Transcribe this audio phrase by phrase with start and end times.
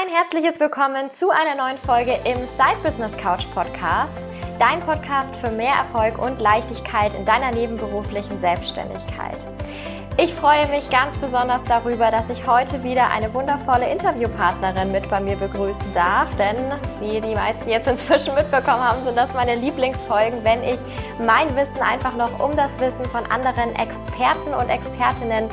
[0.00, 4.16] Ein herzliches Willkommen zu einer neuen Folge im Side Business Couch Podcast,
[4.58, 9.36] dein Podcast für mehr Erfolg und Leichtigkeit in deiner nebenberuflichen Selbstständigkeit.
[10.16, 15.20] Ich freue mich ganz besonders darüber, dass ich heute wieder eine wundervolle Interviewpartnerin mit bei
[15.20, 16.56] mir begrüßen darf, denn
[17.00, 20.80] wie die meisten jetzt inzwischen mitbekommen haben, sind das meine Lieblingsfolgen, wenn ich
[21.24, 25.50] mein Wissen einfach noch um das Wissen von anderen Experten und Expertinnen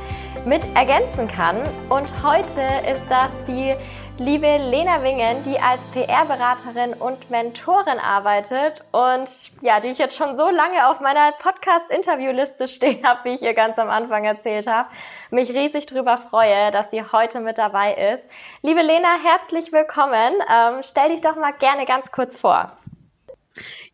[0.48, 1.62] mit ergänzen kann.
[1.90, 3.76] Und heute ist das die
[4.18, 9.30] liebe Lena Wingen, die als PR-Beraterin und Mentorin arbeitet und
[9.62, 13.54] ja, die ich jetzt schon so lange auf meiner Podcast-Interviewliste stehen habe, wie ich ihr
[13.54, 14.90] ganz am Anfang erzählt habe.
[15.32, 18.24] Mich riesig darüber freue, dass sie heute mit dabei ist.
[18.62, 20.34] Liebe Lena, herzlich willkommen.
[20.50, 22.72] Ähm, stell dich doch mal gerne ganz kurz vor.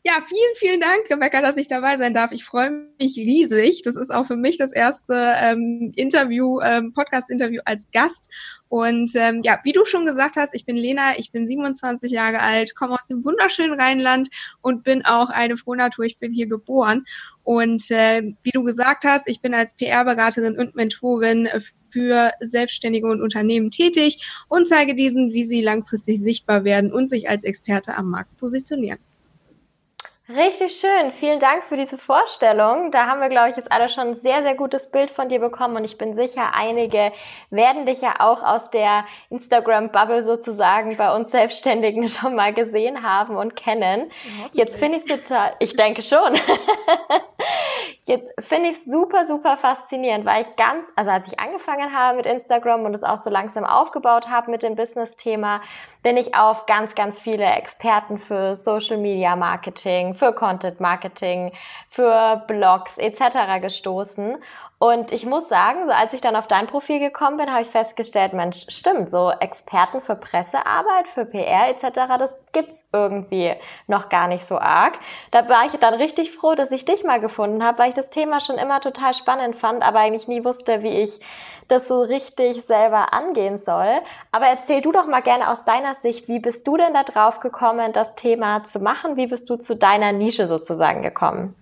[0.06, 2.34] Ja, vielen, vielen Dank, Rebecca, dass ich dabei sein darf.
[2.34, 3.84] Ich freue mich riesig.
[3.84, 8.30] Das ist auch für mich das erste ähm, Interview, ähm, Podcast-Interview als Gast.
[8.68, 12.42] Und ähm, ja, wie du schon gesagt hast, ich bin Lena, ich bin 27 Jahre
[12.42, 14.28] alt, komme aus dem wunderschönen Rheinland
[14.62, 16.04] und bin auch eine Frohnatur.
[16.04, 17.06] Ich bin hier geboren.
[17.44, 21.48] Und äh, wie du gesagt hast, ich bin als PR-Beraterin und Mentorin
[21.92, 27.30] für Selbstständige und Unternehmen tätig und zeige diesen, wie sie langfristig sichtbar werden und sich
[27.30, 29.00] als Experte am Markt positionieren.
[30.30, 31.12] Richtig schön.
[31.12, 32.92] Vielen Dank für diese Vorstellung.
[32.92, 35.40] Da haben wir, glaube ich, jetzt alle schon ein sehr, sehr gutes Bild von dir
[35.40, 37.12] bekommen und ich bin sicher, einige
[37.50, 43.36] werden dich ja auch aus der Instagram-Bubble sozusagen bei uns Selbstständigen schon mal gesehen haben
[43.36, 44.10] und kennen.
[44.54, 46.34] Jetzt finde ich es total, ich denke schon.
[48.06, 52.18] Jetzt finde ich es super, super faszinierend, weil ich ganz, also als ich angefangen habe
[52.18, 55.62] mit Instagram und es auch so langsam aufgebaut habe mit dem Business-Thema,
[56.02, 61.54] bin ich auf ganz, ganz viele Experten für Social Media Marketing, für Content Marketing,
[61.88, 63.62] für Blogs etc.
[63.62, 64.36] gestoßen.
[64.84, 67.70] Und ich muss sagen, so als ich dann auf dein Profil gekommen bin, habe ich
[67.70, 73.54] festgestellt, Mensch, stimmt, so Experten für Pressearbeit, für PR etc., das gibt's irgendwie
[73.88, 75.00] noch gar nicht so arg.
[75.32, 78.10] Da war ich dann richtig froh, dass ich dich mal gefunden habe, weil ich das
[78.10, 81.22] Thema schon immer total spannend fand, aber eigentlich nie wusste, wie ich
[81.70, 84.02] das so richtig selber angehen soll.
[84.34, 87.40] Aber erzähl du doch mal gerne aus deiner Sicht, wie bist du denn da drauf
[87.40, 89.16] gekommen, das Thema zu machen?
[89.16, 91.56] Wie bist du zu deiner Nische sozusagen gekommen?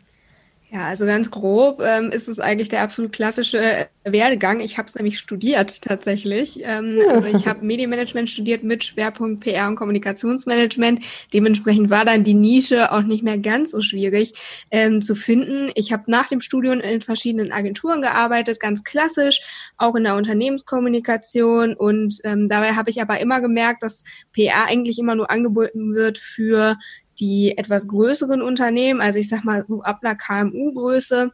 [0.74, 4.62] Ja, also ganz grob ähm, ist es eigentlich der absolut klassische äh, Werdegang.
[4.62, 6.62] Ich habe es nämlich studiert tatsächlich.
[6.64, 11.04] Ähm, also ich habe Medienmanagement studiert mit Schwerpunkt PR und Kommunikationsmanagement.
[11.34, 14.32] Dementsprechend war dann die Nische auch nicht mehr ganz so schwierig
[14.72, 15.72] ähm, zu finden.
[15.76, 19.42] Ich habe nach dem Studium in verschiedenen Agenturen gearbeitet, ganz klassisch,
[19.76, 21.74] auch in der Unternehmenskommunikation.
[21.74, 26.18] Und ähm, dabei habe ich aber immer gemerkt, dass PR eigentlich immer nur angeboten wird
[26.18, 26.78] für
[27.20, 31.32] die etwas größeren Unternehmen, also ich sag mal so ab einer KMU-Größe,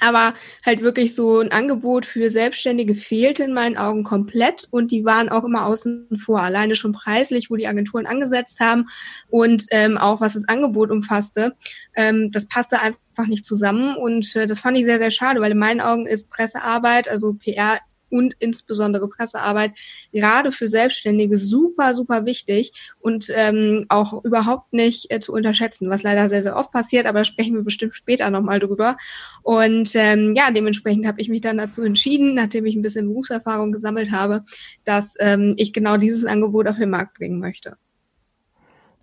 [0.00, 5.04] aber halt wirklich so ein Angebot für Selbstständige fehlte in meinen Augen komplett und die
[5.04, 8.86] waren auch immer außen vor, alleine schon preislich, wo die Agenturen angesetzt haben
[9.28, 11.56] und ähm, auch was das Angebot umfasste.
[11.96, 15.52] Ähm, das passte einfach nicht zusammen und äh, das fand ich sehr, sehr schade, weil
[15.52, 17.78] in meinen Augen ist Pressearbeit, also PR
[18.10, 19.72] und insbesondere Pressearbeit
[20.12, 26.02] gerade für Selbstständige super, super wichtig und ähm, auch überhaupt nicht äh, zu unterschätzen, was
[26.02, 28.96] leider sehr, sehr oft passiert, aber sprechen wir bestimmt später nochmal drüber.
[29.42, 33.72] Und ähm, ja, dementsprechend habe ich mich dann dazu entschieden, nachdem ich ein bisschen Berufserfahrung
[33.72, 34.44] gesammelt habe,
[34.84, 37.76] dass ähm, ich genau dieses Angebot auf den Markt bringen möchte.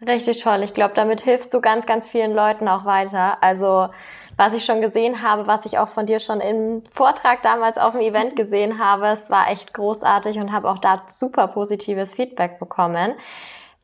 [0.05, 0.61] Richtig toll.
[0.63, 3.41] Ich glaube, damit hilfst du ganz, ganz vielen Leuten auch weiter.
[3.41, 3.89] Also
[4.37, 7.93] was ich schon gesehen habe, was ich auch von dir schon im Vortrag damals auf
[7.93, 12.59] dem Event gesehen habe, es war echt großartig und habe auch da super positives Feedback
[12.59, 13.15] bekommen.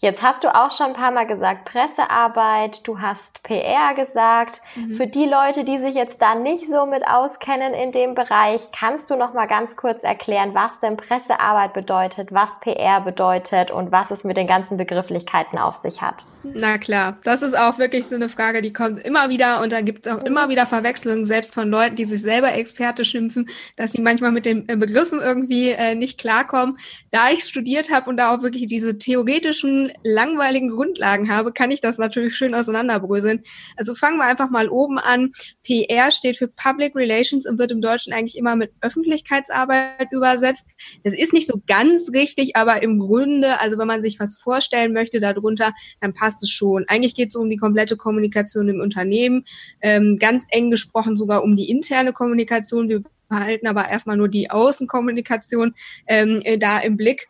[0.02, 4.60] Jetzt hast du auch schon ein paar Mal gesagt, Pressearbeit, du hast PR gesagt.
[4.76, 4.96] Mhm.
[4.96, 9.12] Für die Leute, die sich jetzt da nicht so mit auskennen in dem Bereich, kannst
[9.12, 14.10] du noch mal ganz kurz erklären, was denn Pressearbeit bedeutet, was PR bedeutet und was
[14.10, 16.26] es mit den ganzen Begrifflichkeiten auf sich hat?
[16.44, 19.82] Na klar, das ist auch wirklich so eine Frage, die kommt immer wieder und da
[19.82, 23.92] gibt es auch immer wieder Verwechslungen, selbst von Leuten, die sich selber Experte schimpfen, dass
[23.92, 26.78] sie manchmal mit den Begriffen irgendwie äh, nicht klarkommen.
[27.12, 31.80] Da ich studiert habe und da auch wirklich diese theoretischen langweiligen Grundlagen habe, kann ich
[31.80, 33.44] das natürlich schön auseinanderbröseln.
[33.78, 35.32] Also fangen wir einfach mal oben an.
[35.64, 40.66] PR steht für Public Relations und wird im Deutschen eigentlich immer mit Öffentlichkeitsarbeit übersetzt.
[41.04, 44.94] Das ist nicht so ganz richtig, aber im Grunde, also wenn man sich was vorstellen
[44.94, 46.86] möchte darunter, dann passt es schon.
[46.88, 49.46] Eigentlich geht es um die komplette Kommunikation im Unternehmen,
[49.82, 52.90] ähm, ganz eng gesprochen sogar um die interne Kommunikation.
[52.90, 55.74] Wir behalten aber erstmal nur die Außenkommunikation
[56.08, 57.28] ähm, äh, da im Blick.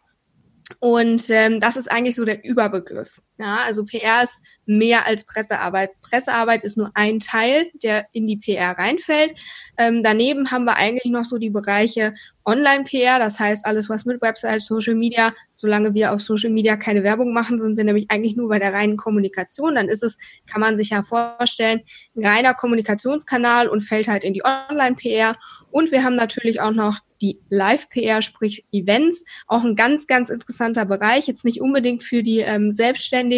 [0.80, 3.22] Und ähm, das ist eigentlich so der Überbegriff.
[3.42, 6.00] Ja, also PR ist mehr als Pressearbeit.
[6.04, 9.34] Pressearbeit ist nur ein Teil, der in die PR reinfällt.
[9.80, 12.14] Ähm, daneben haben wir eigentlich noch so die Bereiche
[12.46, 17.04] Online-PR, das heißt alles, was mit Website, Social Media, solange wir auf Social Media keine
[17.04, 19.76] Werbung machen, sind wir nämlich eigentlich nur bei der reinen Kommunikation.
[19.76, 20.18] Dann ist es,
[20.52, 21.82] kann man sich ja vorstellen,
[22.16, 25.36] ein reiner Kommunikationskanal und fällt halt in die Online-PR.
[25.72, 30.86] Und wir haben natürlich auch noch die Live-PR, sprich Events, auch ein ganz, ganz interessanter
[30.86, 31.28] Bereich.
[31.28, 33.31] Jetzt nicht unbedingt für die ähm, Selbstständigen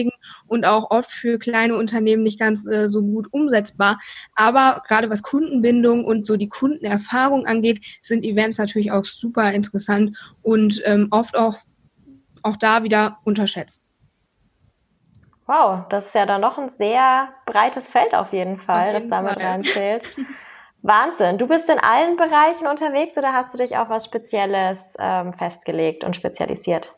[0.47, 3.99] und auch oft für kleine Unternehmen nicht ganz äh, so gut umsetzbar.
[4.35, 10.17] Aber gerade was Kundenbindung und so die Kundenerfahrung angeht, sind Events natürlich auch super interessant
[10.41, 11.57] und ähm, oft auch,
[12.41, 13.87] auch da wieder unterschätzt.
[15.45, 19.09] Wow, das ist ja dann noch ein sehr breites Feld auf jeden Fall, auf jeden
[19.09, 20.05] das damit reinzählt.
[20.83, 21.37] Wahnsinn.
[21.37, 26.03] Du bist in allen Bereichen unterwegs oder hast du dich auf was Spezielles ähm, festgelegt
[26.03, 26.93] und spezialisiert?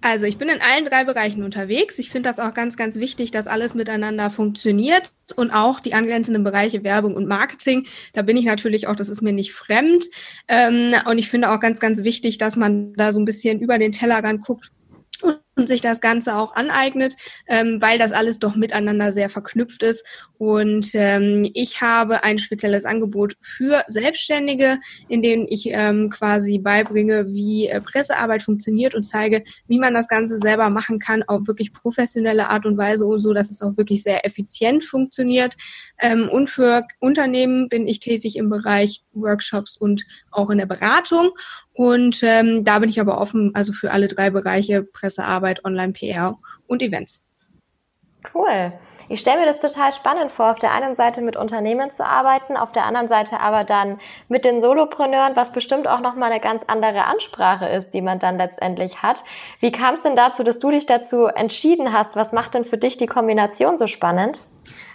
[0.00, 1.98] Also ich bin in allen drei Bereichen unterwegs.
[1.98, 6.44] Ich finde das auch ganz, ganz wichtig, dass alles miteinander funktioniert und auch die angrenzenden
[6.44, 7.86] Bereiche Werbung und Marketing.
[8.12, 10.06] Da bin ich natürlich auch, das ist mir nicht fremd.
[10.48, 13.78] Ähm, und ich finde auch ganz, ganz wichtig, dass man da so ein bisschen über
[13.78, 14.70] den Tellerrand guckt
[15.22, 17.16] und sich das Ganze auch aneignet,
[17.46, 20.04] ähm, weil das alles doch miteinander sehr verknüpft ist.
[20.38, 24.78] Und ähm, ich habe ein spezielles Angebot für Selbstständige,
[25.08, 30.08] in dem ich ähm, quasi beibringe, wie äh, Pressearbeit funktioniert und zeige, wie man das
[30.08, 34.02] Ganze selber machen kann, auf wirklich professionelle Art und Weise, so dass es auch wirklich
[34.02, 35.56] sehr effizient funktioniert.
[35.98, 41.30] Ähm, und für Unternehmen bin ich tätig im Bereich Workshops und auch in der Beratung.
[41.78, 46.36] Und ähm, da bin ich aber offen, also für alle drei Bereiche Pressearbeit, Online-PR
[46.66, 47.22] und Events.
[48.34, 48.72] Cool.
[49.10, 52.58] Ich stelle mir das total spannend vor, auf der einen Seite mit Unternehmen zu arbeiten,
[52.58, 53.98] auf der anderen Seite aber dann
[54.28, 58.36] mit den Solopreneuren, was bestimmt auch nochmal eine ganz andere Ansprache ist, die man dann
[58.36, 59.24] letztendlich hat.
[59.60, 62.16] Wie kam es denn dazu, dass du dich dazu entschieden hast?
[62.16, 64.42] Was macht denn für dich die Kombination so spannend?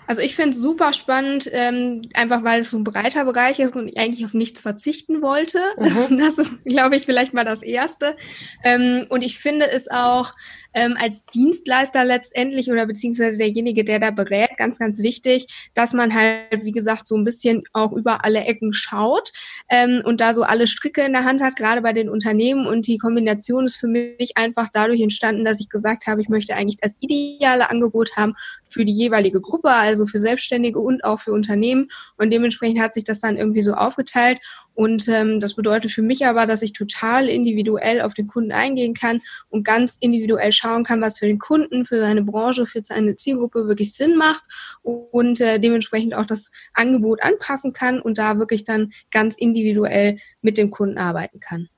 [0.08, 3.76] Also ich finde es super spannend, ähm, einfach weil es so ein breiter Bereich ist
[3.76, 5.60] und ich eigentlich auf nichts verzichten wollte.
[5.78, 6.18] Mhm.
[6.24, 8.16] Das ist, glaube ich, vielleicht mal das Erste.
[8.64, 10.34] Ähm, und ich finde es auch
[10.74, 16.14] ähm, als Dienstleister letztendlich oder beziehungsweise derjenige, der da berät, ganz, ganz wichtig, dass man
[16.14, 19.32] halt, wie gesagt, so ein bisschen auch über alle Ecken schaut
[19.70, 22.66] ähm, und da so alle Stricke in der Hand hat, gerade bei den Unternehmen.
[22.68, 26.56] Und die Kombination ist für mich einfach dadurch entstanden, dass ich gesagt habe, ich möchte
[26.56, 28.34] eigentlich das ideale Angebot haben
[28.74, 31.90] für die jeweilige Gruppe, also für Selbstständige und auch für Unternehmen.
[32.18, 34.40] Und dementsprechend hat sich das dann irgendwie so aufgeteilt.
[34.74, 38.94] Und ähm, das bedeutet für mich aber, dass ich total individuell auf den Kunden eingehen
[38.94, 43.16] kann und ganz individuell schauen kann, was für den Kunden, für seine Branche, für seine
[43.16, 44.44] Zielgruppe wirklich Sinn macht
[44.82, 50.58] und äh, dementsprechend auch das Angebot anpassen kann und da wirklich dann ganz individuell mit
[50.58, 51.70] dem Kunden arbeiten kann.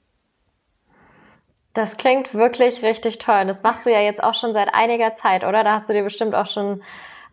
[1.75, 3.45] Das klingt wirklich richtig toll.
[3.45, 5.63] Das machst du ja jetzt auch schon seit einiger Zeit, oder?
[5.63, 6.81] Da hast du dir bestimmt auch schon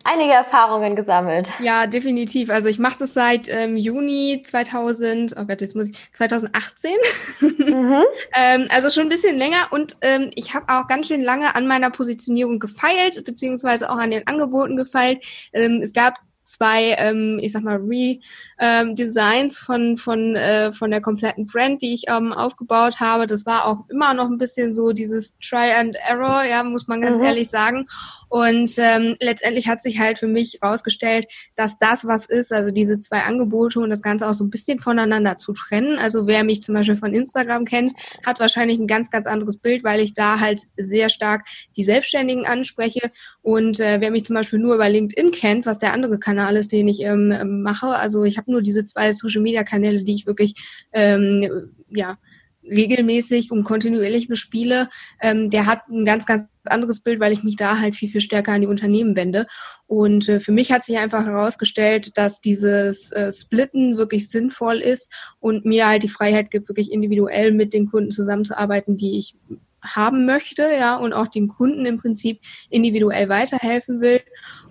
[0.03, 1.49] einige Erfahrungen gesammelt.
[1.59, 2.49] Ja, definitiv.
[2.49, 6.91] Also ich mache das seit ähm, Juni 2000, oh Gott, jetzt muss ich, 2018.
[7.39, 8.03] Mhm.
[8.35, 11.65] ähm, also schon ein bisschen länger und ähm, ich habe auch ganz schön lange an
[11.65, 15.23] meiner Positionierung gefeilt, beziehungsweise auch an den Angeboten gefeilt.
[15.53, 21.01] Ähm, es gab zwei, ähm, ich sag mal, Re-Designs ähm, von, von, äh, von der
[21.01, 23.27] kompletten Brand, die ich ähm, aufgebaut habe.
[23.27, 27.01] Das war auch immer noch ein bisschen so dieses Try and Error, ja, muss man
[27.01, 27.25] ganz mhm.
[27.25, 27.87] ehrlich sagen.
[28.29, 32.99] Und ähm, letztendlich hat sich halt für mich rausgestellt, dass das was ist, also diese
[32.99, 35.97] zwei Angebote und das Ganze auch so ein bisschen voneinander zu trennen.
[35.99, 37.93] Also wer mich zum Beispiel von Instagram kennt,
[38.25, 41.45] hat wahrscheinlich ein ganz, ganz anderes Bild, weil ich da halt sehr stark
[41.77, 43.11] die Selbstständigen anspreche.
[43.41, 46.87] Und äh, wer mich zum Beispiel nur über LinkedIn kennt, was der andere Kanal den
[46.87, 50.55] ich ähm, mache, also ich habe nur diese zwei Social-Media-Kanäle, die ich wirklich
[50.93, 52.17] ähm, ja
[52.63, 54.89] regelmäßig und kontinuierlich bespiele,
[55.21, 58.21] ähm, der hat ein ganz, ganz anderes Bild, weil ich mich da halt viel, viel
[58.21, 59.47] stärker an die Unternehmen wende.
[59.85, 65.11] Und äh, für mich hat sich einfach herausgestellt, dass dieses äh, Splitten wirklich sinnvoll ist
[65.39, 69.35] und mir halt die Freiheit gibt, wirklich individuell mit den Kunden zusammenzuarbeiten, die ich
[69.81, 74.21] haben möchte, ja, und auch den Kunden im Prinzip individuell weiterhelfen will.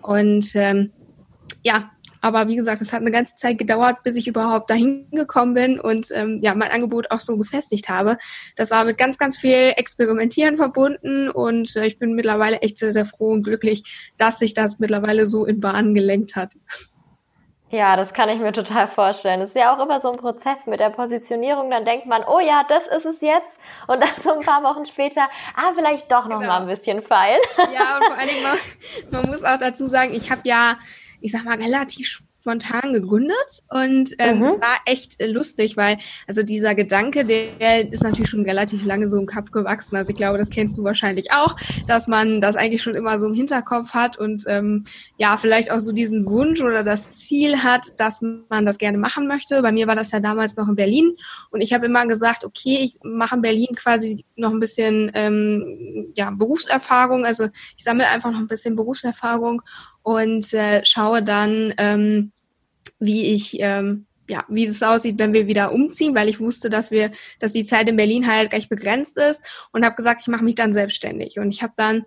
[0.00, 0.92] Und ähm,
[1.62, 1.90] ja,
[2.22, 5.80] aber wie gesagt, es hat eine ganze Zeit gedauert, bis ich überhaupt dahin gekommen bin
[5.80, 8.16] und ähm, ja, mein Angebot auch so gefestigt habe.
[8.54, 12.92] Das war mit ganz, ganz viel Experimentieren verbunden und äh, ich bin mittlerweile echt sehr,
[12.92, 16.52] sehr froh und glücklich, dass sich das mittlerweile so in Bahnen gelenkt hat.
[17.70, 19.40] Ja, das kann ich mir total vorstellen.
[19.40, 21.70] Es ist ja auch immer so ein Prozess mit der Positionierung.
[21.70, 23.58] Dann denkt man, oh ja, das ist es jetzt.
[23.86, 25.22] Und dann so ein paar Wochen später,
[25.56, 26.52] ah, vielleicht doch noch genau.
[26.52, 27.40] mal ein bisschen feilen.
[27.72, 28.58] Ja, und vor allen Dingen, man,
[29.10, 30.76] man muss auch dazu sagen, ich habe ja
[31.22, 34.44] ich sag mal, relativ spontan gegründet und ähm, mhm.
[34.44, 39.16] es war echt lustig, weil also dieser Gedanke, der ist natürlich schon relativ lange so
[39.16, 39.94] im Kopf gewachsen.
[39.94, 43.28] Also ich glaube, das kennst du wahrscheinlich auch, dass man das eigentlich schon immer so
[43.28, 44.82] im Hinterkopf hat und ähm,
[45.18, 49.28] ja, vielleicht auch so diesen Wunsch oder das Ziel hat, dass man das gerne machen
[49.28, 49.62] möchte.
[49.62, 51.12] Bei mir war das ja damals noch in Berlin
[51.50, 56.12] und ich habe immer gesagt, okay, ich mache in Berlin quasi noch ein bisschen ähm,
[56.16, 57.44] ja, Berufserfahrung, also
[57.76, 59.62] ich sammle einfach noch ein bisschen Berufserfahrung
[60.02, 62.32] und äh, schaue dann, ähm,
[62.98, 66.90] wie ich ähm, ja, wie es aussieht, wenn wir wieder umziehen, weil ich wusste, dass
[66.90, 70.44] wir, dass die Zeit in Berlin halt recht begrenzt ist und habe gesagt, ich mache
[70.44, 71.38] mich dann selbstständig.
[71.38, 72.04] Und ich habe dann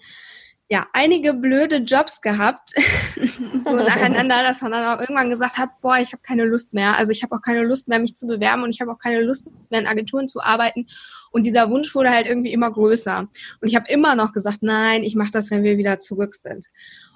[0.67, 2.71] ja einige blöde Jobs gehabt,
[3.65, 6.97] so nacheinander, dass man dann auch irgendwann gesagt hat, boah, ich habe keine Lust mehr.
[6.97, 9.21] Also ich habe auch keine Lust mehr, mich zu bewerben und ich habe auch keine
[9.21, 10.87] Lust mehr in Agenturen zu arbeiten.
[11.31, 13.19] Und dieser Wunsch wurde halt irgendwie immer größer.
[13.19, 16.65] Und ich habe immer noch gesagt, nein, ich mache das, wenn wir wieder zurück sind.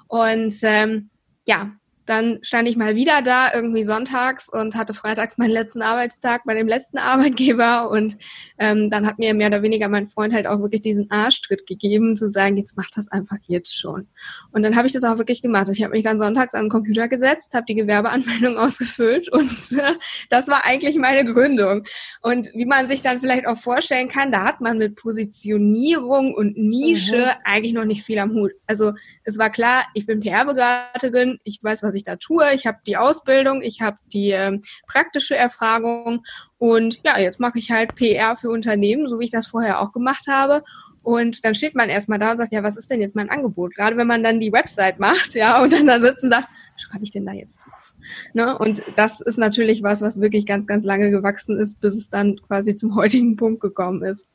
[0.09, 1.09] Und ähm,
[1.47, 1.71] ja,
[2.09, 6.55] dann stand ich mal wieder da, irgendwie sonntags und hatte freitags meinen letzten Arbeitstag bei
[6.55, 7.91] dem letzten Arbeitgeber.
[7.91, 8.17] Und
[8.57, 12.17] ähm, dann hat mir mehr oder weniger mein Freund halt auch wirklich diesen Arschtritt gegeben,
[12.17, 14.07] zu sagen, jetzt mach das einfach jetzt schon.
[14.51, 15.69] Und dann habe ich das auch wirklich gemacht.
[15.69, 19.93] Ich habe mich dann sonntags an den Computer gesetzt, habe die Gewerbeanmeldung ausgefüllt und äh,
[20.29, 21.83] das war eigentlich meine Gründung.
[22.21, 26.57] Und wie man sich dann vielleicht auch vorstellen kann, da hat man mit Positionierung und
[26.57, 27.41] Nische mhm.
[27.43, 28.51] eigentlich noch nicht viel am Hut.
[28.65, 32.53] Also es war klar, ich bin PR-Beraterin, ich weiß, was ich ich da tue.
[32.53, 36.23] Ich habe die Ausbildung, ich habe die ähm, praktische Erfahrung
[36.57, 39.91] und ja, jetzt mache ich halt PR für Unternehmen, so wie ich das vorher auch
[39.91, 40.63] gemacht habe.
[41.01, 43.75] Und dann steht man erstmal da und sagt, ja, was ist denn jetzt mein Angebot?
[43.75, 47.03] Gerade wenn man dann die Website macht, ja, und dann da sitzt und sagt, schreibe
[47.03, 47.93] ich denn da jetzt drauf?
[48.33, 48.57] Ne?
[48.57, 52.37] Und das ist natürlich was, was wirklich ganz, ganz lange gewachsen ist, bis es dann
[52.47, 54.29] quasi zum heutigen Punkt gekommen ist.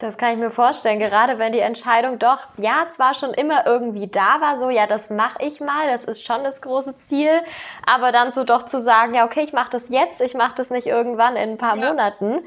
[0.00, 4.06] Das kann ich mir vorstellen, gerade wenn die Entscheidung doch, ja, zwar schon immer irgendwie
[4.06, 7.42] da war, so, ja, das mache ich mal, das ist schon das große Ziel,
[7.84, 10.70] aber dann so doch zu sagen, ja, okay, ich mache das jetzt, ich mache das
[10.70, 11.90] nicht irgendwann in ein paar ja.
[11.90, 12.40] Monaten.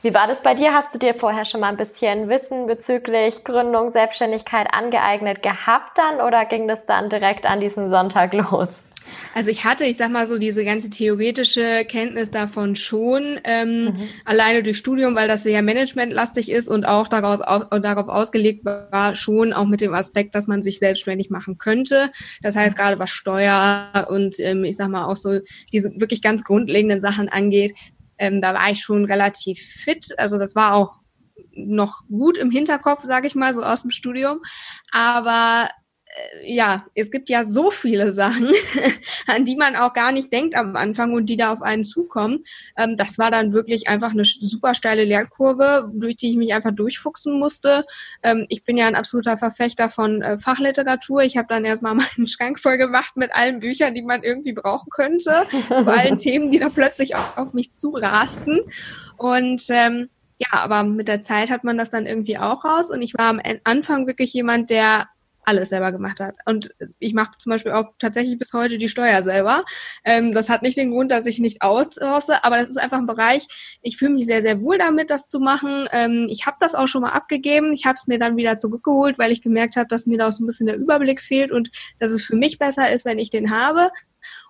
[0.00, 0.72] Wie war das bei dir?
[0.72, 6.26] Hast du dir vorher schon mal ein bisschen Wissen bezüglich Gründung, Selbstständigkeit angeeignet gehabt dann
[6.26, 8.82] oder ging das dann direkt an diesem Sonntag los?
[9.34, 14.08] Also ich hatte, ich sag mal so, diese ganze theoretische Kenntnis davon schon, ähm, mhm.
[14.24, 19.16] alleine durch Studium, weil das sehr managementlastig ist und auch darauf, auf, darauf ausgelegt war,
[19.16, 22.10] schon auch mit dem Aspekt, dass man sich selbstständig machen könnte.
[22.42, 25.40] Das heißt, gerade was Steuer und ähm, ich sag mal auch so
[25.72, 27.74] diese wirklich ganz grundlegenden Sachen angeht,
[28.18, 30.14] ähm, da war ich schon relativ fit.
[30.18, 30.94] Also das war auch
[31.56, 34.40] noch gut im Hinterkopf, sage ich mal, so aus dem Studium.
[34.90, 35.68] Aber
[36.44, 38.52] ja, es gibt ja so viele Sachen,
[39.26, 42.44] an die man auch gar nicht denkt am Anfang und die da auf einen zukommen.
[42.76, 46.70] Ähm, das war dann wirklich einfach eine super steile Lernkurve, durch die ich mich einfach
[46.72, 47.84] durchfuchsen musste.
[48.22, 51.22] Ähm, ich bin ja ein absoluter Verfechter von äh, Fachliteratur.
[51.22, 54.90] Ich habe dann erstmal meinen Schrank voll gemacht mit allen Büchern, die man irgendwie brauchen
[54.90, 58.60] könnte, zu allen Themen, die da plötzlich auf, auf mich zurasten.
[59.16, 62.90] Und ähm, ja, aber mit der Zeit hat man das dann irgendwie auch raus.
[62.90, 65.08] Und ich war am Anfang wirklich jemand, der
[65.46, 66.36] alles selber gemacht hat.
[66.46, 69.64] Und ich mache zum Beispiel auch tatsächlich bis heute die Steuer selber.
[70.04, 73.06] Ähm, das hat nicht den Grund, dass ich nicht outsource, aber das ist einfach ein
[73.06, 73.46] Bereich,
[73.82, 75.88] ich fühle mich sehr, sehr wohl damit, das zu machen.
[75.92, 77.72] Ähm, ich habe das auch schon mal abgegeben.
[77.72, 80.42] Ich habe es mir dann wieder zurückgeholt, weil ich gemerkt habe, dass mir da so
[80.42, 83.50] ein bisschen der Überblick fehlt und dass es für mich besser ist, wenn ich den
[83.50, 83.90] habe.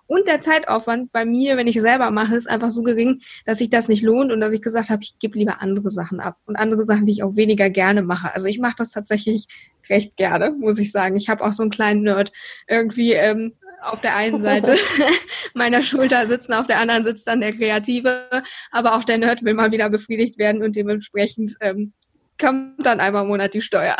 [0.07, 3.69] Und der Zeitaufwand bei mir, wenn ich selber mache, ist einfach so gering, dass sich
[3.69, 6.55] das nicht lohnt und dass ich gesagt habe, ich gebe lieber andere Sachen ab und
[6.55, 8.33] andere Sachen, die ich auch weniger gerne mache.
[8.33, 9.47] Also ich mache das tatsächlich
[9.89, 11.15] recht gerne, muss ich sagen.
[11.15, 12.31] Ich habe auch so einen kleinen Nerd
[12.67, 14.77] irgendwie ähm, auf der einen Seite
[15.53, 18.27] meiner Schulter sitzen, auf der anderen sitzt dann der Kreative,
[18.71, 21.93] aber auch der Nerd will mal wieder befriedigt werden und dementsprechend ähm,
[22.39, 23.95] kommt dann einmal im Monat die Steuer.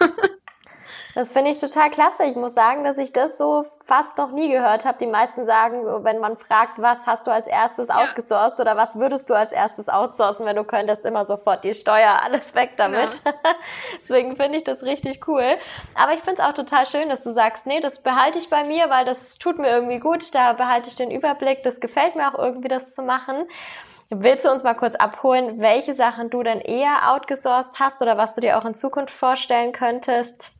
[1.14, 2.24] Das finde ich total klasse.
[2.24, 4.98] Ich muss sagen, dass ich das so fast noch nie gehört habe.
[4.98, 7.96] Die meisten sagen, wenn man fragt, was hast du als erstes ja.
[7.96, 12.20] outgesourced oder was würdest du als erstes outsourcen, wenn du könntest, immer sofort die Steuer,
[12.22, 13.10] alles weg damit.
[13.24, 13.32] Ja.
[14.02, 15.56] Deswegen finde ich das richtig cool.
[15.94, 18.64] Aber ich finde es auch total schön, dass du sagst, nee, das behalte ich bei
[18.64, 20.34] mir, weil das tut mir irgendwie gut.
[20.34, 21.62] Da behalte ich den Überblick.
[21.62, 23.46] Das gefällt mir auch irgendwie, das zu machen.
[24.12, 28.34] Willst du uns mal kurz abholen, welche Sachen du denn eher outgesourced hast oder was
[28.34, 30.50] du dir auch in Zukunft vorstellen könntest?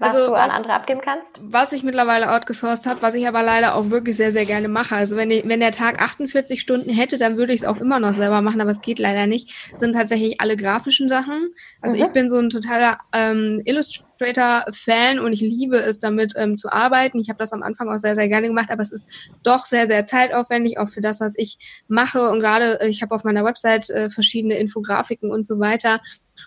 [0.00, 1.38] Was also, du was, an andere abgeben kannst?
[1.42, 4.96] Was ich mittlerweile outgesourced habe, was ich aber leider auch wirklich sehr, sehr gerne mache.
[4.96, 8.00] Also wenn, ich, wenn der Tag 48 Stunden hätte, dann würde ich es auch immer
[8.00, 9.54] noch selber machen, aber es geht leider nicht.
[9.74, 11.54] sind tatsächlich alle grafischen Sachen.
[11.82, 12.04] Also mhm.
[12.04, 17.18] ich bin so ein totaler ähm, Illustrator-Fan und ich liebe es, damit ähm, zu arbeiten.
[17.18, 19.06] Ich habe das am Anfang auch sehr, sehr gerne gemacht, aber es ist
[19.42, 22.30] doch sehr, sehr zeitaufwendig, auch für das, was ich mache.
[22.30, 26.00] Und gerade, äh, ich habe auf meiner Website äh, verschiedene Infografiken und so weiter.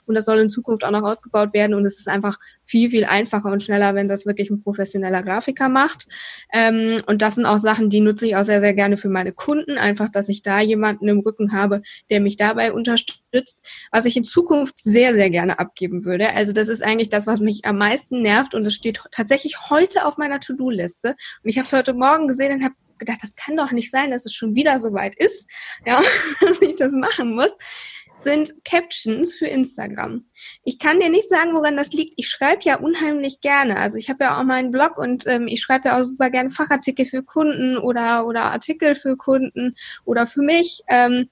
[0.06, 3.06] Und das soll in Zukunft auch noch ausgebaut werden und es ist einfach viel, viel
[3.06, 6.08] einfacher und schneller, wenn das wirklich ein professioneller Grafiker macht.
[6.52, 9.32] Ähm, und das sind auch Sachen, die nutze ich auch sehr, sehr gerne für meine
[9.32, 13.60] Kunden, einfach, dass ich da jemanden im Rücken habe, der mich dabei unterstützt,
[13.92, 16.34] was ich in Zukunft sehr, sehr gerne abgeben würde.
[16.34, 20.06] Also das ist eigentlich das, was mich am meisten nervt und es steht tatsächlich heute
[20.06, 21.16] auf meiner To-Do-Liste.
[21.44, 24.12] Und ich habe es heute Morgen gesehen und habe gedacht, das kann doch nicht sein,
[24.12, 25.50] dass es schon wieder so weit ist,
[25.86, 26.02] ja,
[26.42, 27.52] dass ich das machen muss
[28.24, 30.26] sind Captions für Instagram.
[30.64, 32.14] Ich kann dir nicht sagen, woran das liegt.
[32.18, 33.78] Ich schreibe ja unheimlich gerne.
[33.78, 36.50] Also ich habe ja auch meinen Blog und ähm, ich schreibe ja auch super gerne
[36.50, 39.76] Fachartikel für Kunden oder, oder Artikel für Kunden
[40.06, 40.84] oder für mich.
[40.88, 41.30] Ähm,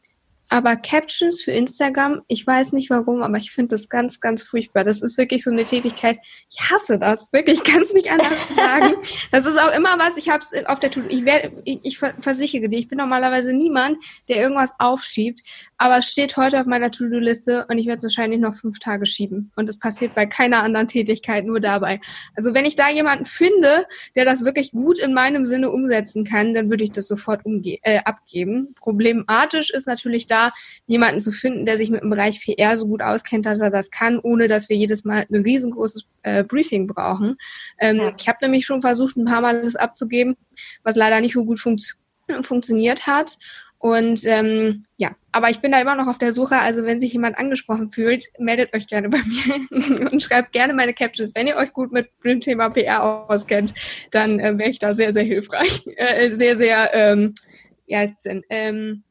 [0.51, 4.83] aber Captions für Instagram, ich weiß nicht warum, aber ich finde das ganz, ganz furchtbar.
[4.83, 6.19] Das ist wirklich so eine Tätigkeit.
[6.49, 7.31] Ich hasse das.
[7.31, 8.95] Wirklich, kann es nicht anders sagen.
[9.31, 11.05] Das ist auch immer was, ich habe es auf der Tour.
[11.07, 15.39] Ich, werde, ich, ich versichere dir, ich bin normalerweise niemand, der irgendwas aufschiebt.
[15.77, 19.05] Aber es steht heute auf meiner To-Do-Liste und ich werde es wahrscheinlich noch fünf Tage
[19.05, 19.53] schieben.
[19.55, 22.01] Und das passiert bei keiner anderen Tätigkeit, nur dabei.
[22.35, 26.53] Also wenn ich da jemanden finde, der das wirklich gut in meinem Sinne umsetzen kann,
[26.53, 28.75] dann würde ich das sofort umge äh, abgeben.
[28.75, 30.40] Problematisch ist natürlich da,
[30.87, 33.91] jemanden zu finden, der sich mit dem Bereich PR so gut auskennt, dass er das
[33.91, 37.35] kann, ohne dass wir jedes Mal ein riesengroßes äh, Briefing brauchen.
[37.79, 38.13] Ähm, ja.
[38.17, 40.35] Ich habe nämlich schon versucht, ein paar Mal das abzugeben,
[40.83, 41.97] was leider nicht so gut funkt
[42.43, 43.37] funktioniert hat.
[43.81, 46.59] Und ähm, ja, aber ich bin da immer noch auf der Suche.
[46.59, 50.93] Also wenn sich jemand angesprochen fühlt, meldet euch gerne bei mir und schreibt gerne meine
[50.93, 51.33] Captions.
[51.33, 53.73] Wenn ihr euch gut mit dem Thema PR auskennt,
[54.11, 55.81] dann äh, wäre ich da sehr, sehr hilfreich.
[55.95, 57.33] Äh, sehr, sehr, ähm,
[57.85, 58.43] wie heißt es denn?
[58.49, 59.03] Ähm,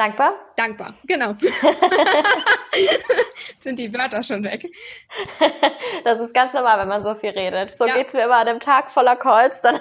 [0.00, 0.32] Dankbar?
[0.56, 1.34] Dankbar, genau.
[3.60, 4.66] Sind die Wörter schon weg?
[6.04, 7.74] Das ist ganz normal, wenn man so viel redet.
[7.74, 7.94] So ja.
[7.94, 9.78] geht's mir immer an einem Tag voller Calls, dann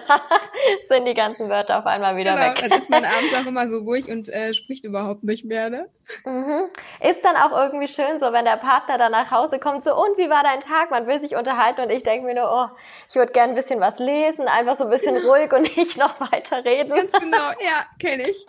[0.89, 2.59] sind die ganzen Wörter auf einmal wieder genau, weg.
[2.59, 5.87] Dann ist man abends auch immer so ruhig und äh, spricht überhaupt nicht mehr, ne?
[6.25, 6.67] Mhm.
[6.99, 10.17] Ist dann auch irgendwie schön so, wenn der Partner dann nach Hause kommt, so, und
[10.17, 10.91] wie war dein Tag?
[10.91, 12.67] Man will sich unterhalten und ich denke mir nur, oh,
[13.07, 16.19] ich würde gerne ein bisschen was lesen, einfach so ein bisschen ruhig und nicht noch
[16.19, 16.93] weiter reden.
[16.93, 18.45] Ganz genau, ja, kenne ich.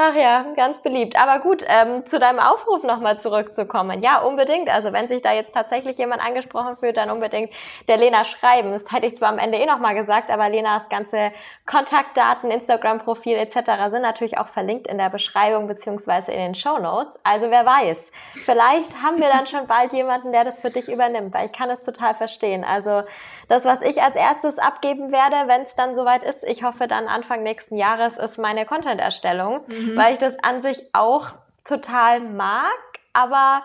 [0.00, 1.20] Ach ja, ganz beliebt.
[1.20, 4.00] Aber gut, ähm, zu deinem Aufruf nochmal zurückzukommen.
[4.00, 4.72] Ja, unbedingt.
[4.72, 7.52] Also wenn sich da jetzt tatsächlich jemand angesprochen fühlt, dann unbedingt
[7.88, 8.70] der Lena schreiben.
[8.70, 11.32] Das hätte ich zwar am Ende eh nochmal gesagt, aber Lenas ganze
[11.66, 13.56] Kontaktdaten, Instagram-Profil etc.
[13.90, 17.18] sind natürlich auch verlinkt in der Beschreibung beziehungsweise in den Show Notes.
[17.24, 21.34] Also wer weiß, vielleicht haben wir dann schon bald jemanden, der das für dich übernimmt,
[21.34, 22.62] weil ich kann es total verstehen.
[22.62, 23.02] Also
[23.48, 27.08] das, was ich als erstes abgeben werde, wenn es dann soweit ist, ich hoffe dann
[27.08, 29.60] Anfang nächsten Jahres, ist meine Content-Erstellung.
[29.68, 31.30] Mhm weil ich das an sich auch
[31.64, 32.72] total mag,
[33.12, 33.62] aber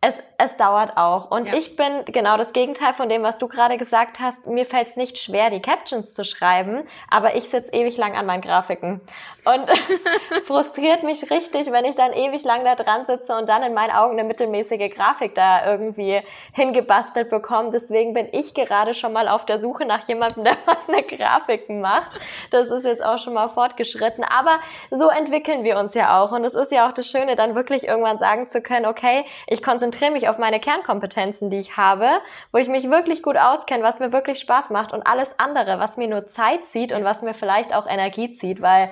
[0.00, 1.30] es, es dauert auch.
[1.30, 1.54] Und ja.
[1.54, 4.46] ich bin genau das Gegenteil von dem, was du gerade gesagt hast.
[4.46, 8.26] Mir fällt es nicht schwer, die Captions zu schreiben, aber ich sitze ewig lang an
[8.26, 9.00] meinen Grafiken.
[9.46, 13.62] Und es frustriert mich richtig, wenn ich dann ewig lang da dran sitze und dann
[13.62, 16.20] in meinen Augen eine mittelmäßige Grafik da irgendwie
[16.52, 17.70] hingebastelt bekomme.
[17.70, 20.56] Deswegen bin ich gerade schon mal auf der Suche nach jemandem, der
[20.88, 22.10] meine Grafiken macht.
[22.50, 24.24] Das ist jetzt auch schon mal fortgeschritten.
[24.24, 24.58] Aber
[24.90, 26.32] so entwickeln wir uns ja auch.
[26.32, 29.62] Und es ist ja auch das Schöne, dann wirklich irgendwann sagen zu können, okay, ich
[29.62, 32.08] konzentriere mich auf meine Kernkompetenzen, die ich habe,
[32.52, 35.96] wo ich mich wirklich gut auskenne, was mir wirklich Spaß macht und alles andere, was
[35.96, 38.90] mir nur Zeit zieht und was mir vielleicht auch Energie zieht, weil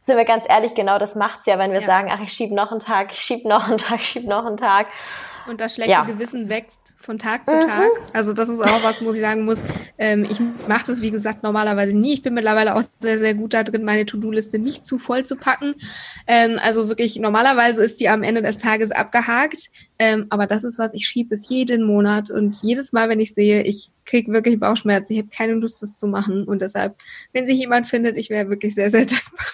[0.00, 1.86] sind wir ganz ehrlich, genau das macht's ja, wenn wir ja.
[1.86, 4.46] sagen, ach, ich schieb noch einen Tag, ich schieb noch einen Tag, ich schieb noch
[4.46, 4.86] einen Tag.
[5.46, 6.04] Und das schlechte ja.
[6.04, 7.66] Gewissen wächst von Tag zu mhm.
[7.66, 7.88] Tag.
[8.12, 9.62] Also das ist auch was, muss ich sagen muss.
[9.98, 12.12] Ähm, ich mache das, wie gesagt, normalerweise nie.
[12.12, 15.36] Ich bin mittlerweile auch sehr, sehr gut da drin, meine To-Do-Liste nicht zu voll zu
[15.36, 15.74] packen.
[16.26, 19.70] Ähm, also wirklich, normalerweise ist die am Ende des Tages abgehakt.
[19.98, 22.30] Ähm, aber das ist was, ich schiebe es jeden Monat.
[22.30, 25.98] Und jedes Mal, wenn ich sehe, ich kriege wirklich Bauchschmerzen, ich habe keine Lust, das
[25.98, 26.44] zu machen.
[26.44, 26.96] Und deshalb,
[27.32, 29.46] wenn sich jemand findet, ich wäre wirklich sehr, sehr dankbar.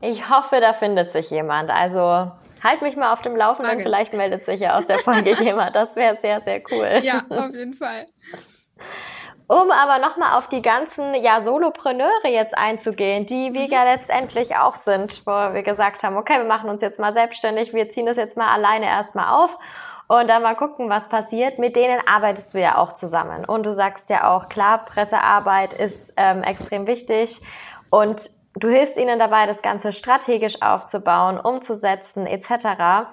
[0.00, 1.70] Ich hoffe, da findet sich jemand.
[1.70, 2.30] Also
[2.62, 3.82] halt mich mal auf dem Laufenden, Frage.
[3.82, 5.76] vielleicht meldet sich ja aus der Folge jemand.
[5.76, 7.00] Das wäre sehr, sehr cool.
[7.02, 8.06] Ja, auf jeden Fall.
[9.46, 13.70] Um aber nochmal auf die ganzen ja, Solopreneure jetzt einzugehen, die wir mhm.
[13.72, 17.74] ja letztendlich auch sind, wo wir gesagt haben, okay, wir machen uns jetzt mal selbstständig,
[17.74, 19.58] wir ziehen das jetzt mal alleine erstmal auf
[20.06, 21.58] und dann mal gucken, was passiert.
[21.58, 23.44] Mit denen arbeitest du ja auch zusammen.
[23.44, 27.40] Und du sagst ja auch, klar, Pressearbeit ist ähm, extrem wichtig
[27.90, 33.10] und du hilfst ihnen dabei, das Ganze strategisch aufzubauen, umzusetzen etc.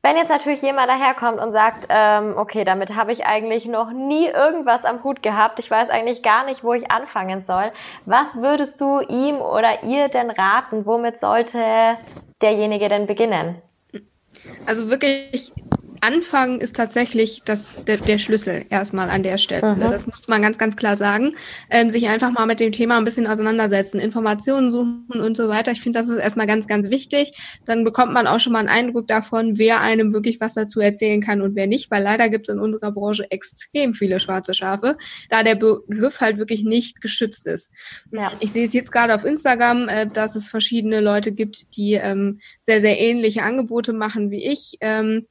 [0.00, 4.26] Wenn jetzt natürlich jemand daherkommt und sagt, ähm, okay, damit habe ich eigentlich noch nie
[4.26, 7.72] irgendwas am Hut gehabt, ich weiß eigentlich gar nicht, wo ich anfangen soll,
[8.06, 10.86] was würdest du ihm oder ihr denn raten?
[10.86, 11.58] Womit sollte
[12.40, 13.60] derjenige denn beginnen?
[14.66, 15.52] Also wirklich
[16.00, 19.74] Anfangen ist tatsächlich das, der, der Schlüssel erstmal an der Stelle.
[19.74, 19.80] Mhm.
[19.80, 21.34] Das muss man ganz, ganz klar sagen.
[21.70, 25.72] Ähm, sich einfach mal mit dem Thema ein bisschen auseinandersetzen, Informationen suchen und so weiter.
[25.72, 27.32] Ich finde, das ist erstmal ganz, ganz wichtig.
[27.64, 31.20] Dann bekommt man auch schon mal einen Eindruck davon, wer einem wirklich was dazu erzählen
[31.20, 34.96] kann und wer nicht, weil leider gibt es in unserer Branche extrem viele schwarze Schafe,
[35.28, 37.72] da der Begriff halt wirklich nicht geschützt ist.
[38.14, 38.32] Ja.
[38.40, 42.40] Ich sehe es jetzt gerade auf Instagram, äh, dass es verschiedene Leute gibt, die ähm,
[42.60, 44.76] sehr, sehr ähnliche Angebote machen wie ich.
[44.80, 45.26] Ähm,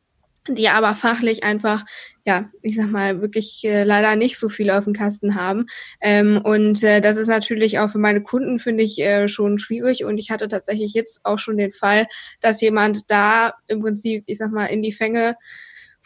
[0.49, 1.83] die aber fachlich einfach,
[2.25, 5.65] ja, ich sag mal, wirklich äh, leider nicht so viel auf dem Kasten haben.
[6.01, 10.05] Ähm, und äh, das ist natürlich auch für meine Kunden, finde ich, äh, schon schwierig.
[10.05, 12.07] Und ich hatte tatsächlich jetzt auch schon den Fall,
[12.41, 15.35] dass jemand da im Prinzip, ich sag mal, in die Fänge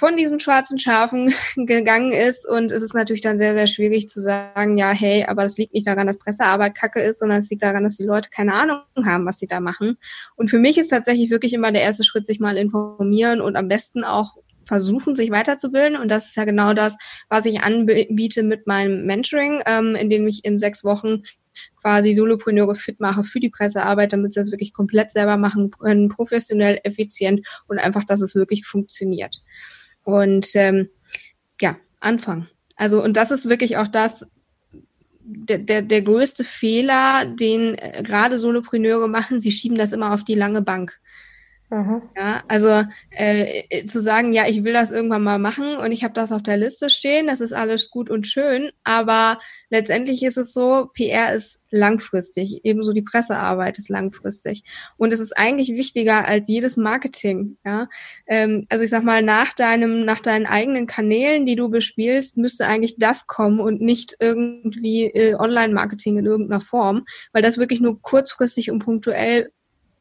[0.01, 2.49] von diesen schwarzen Schafen gegangen ist.
[2.49, 5.75] Und es ist natürlich dann sehr, sehr schwierig zu sagen, ja, hey, aber das liegt
[5.75, 8.81] nicht daran, dass Pressearbeit kacke ist, sondern es liegt daran, dass die Leute keine Ahnung
[9.05, 9.97] haben, was sie da machen.
[10.35, 13.67] Und für mich ist tatsächlich wirklich immer der erste Schritt, sich mal informieren und am
[13.67, 15.95] besten auch versuchen, sich weiterzubilden.
[15.95, 16.97] Und das ist ja genau das,
[17.29, 21.21] was ich anbiete mit meinem Mentoring, ähm, in dem ich in sechs Wochen
[21.79, 26.09] quasi Solopreneure fit mache für die Pressearbeit, damit sie das wirklich komplett selber machen können,
[26.09, 29.43] professionell, effizient und einfach, dass es wirklich funktioniert.
[30.03, 30.89] Und ähm,
[31.59, 32.49] ja, anfangen.
[32.75, 34.25] Also, und das ist wirklich auch das,
[35.23, 40.23] der, der, der größte Fehler, den äh, gerade Solopreneure machen, sie schieben das immer auf
[40.23, 40.99] die lange Bank.
[41.71, 42.01] Mhm.
[42.17, 46.03] Ja, also äh, äh, zu sagen, ja, ich will das irgendwann mal machen und ich
[46.03, 50.35] habe das auf der Liste stehen, das ist alles gut und schön, aber letztendlich ist
[50.35, 54.65] es so, PR ist langfristig, ebenso die Pressearbeit ist langfristig
[54.97, 57.55] und es ist eigentlich wichtiger als jedes Marketing.
[57.63, 57.87] Ja,
[58.27, 62.67] ähm, also ich sag mal nach deinem, nach deinen eigenen Kanälen, die du bespielst, müsste
[62.67, 68.01] eigentlich das kommen und nicht irgendwie äh, Online-Marketing in irgendeiner Form, weil das wirklich nur
[68.01, 69.51] kurzfristig und punktuell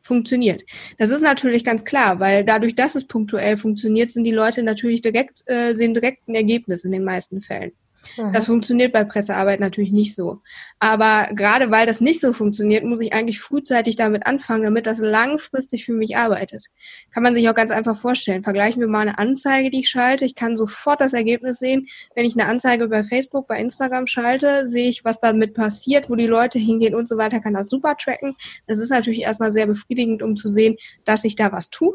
[0.03, 0.63] funktioniert.
[0.99, 5.03] Das ist natürlich ganz klar, weil dadurch, dass es punktuell funktioniert, sind die Leute natürlich
[5.03, 7.73] direkt, äh, sehen direkt ein Ergebnis in den meisten Fällen.
[8.17, 8.33] Mhm.
[8.33, 10.41] Das funktioniert bei Pressearbeit natürlich nicht so.
[10.79, 14.99] Aber gerade weil das nicht so funktioniert, muss ich eigentlich frühzeitig damit anfangen, damit das
[14.99, 16.67] langfristig für mich arbeitet.
[17.13, 18.43] Kann man sich auch ganz einfach vorstellen.
[18.43, 20.25] Vergleichen wir mal eine Anzeige, die ich schalte.
[20.25, 21.87] Ich kann sofort das Ergebnis sehen.
[22.15, 26.17] Wenn ich eine Anzeige bei Facebook, bei Instagram schalte, sehe ich, was damit passiert, wo
[26.17, 28.35] die Leute hingehen und so weiter, kann das super tracken.
[28.67, 31.95] Das ist natürlich erstmal sehr befriedigend, um zu sehen, dass sich da was tut.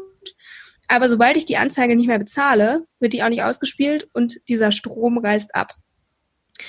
[0.88, 4.72] Aber sobald ich die Anzeige nicht mehr bezahle, wird die auch nicht ausgespielt und dieser
[4.72, 5.74] Strom reißt ab.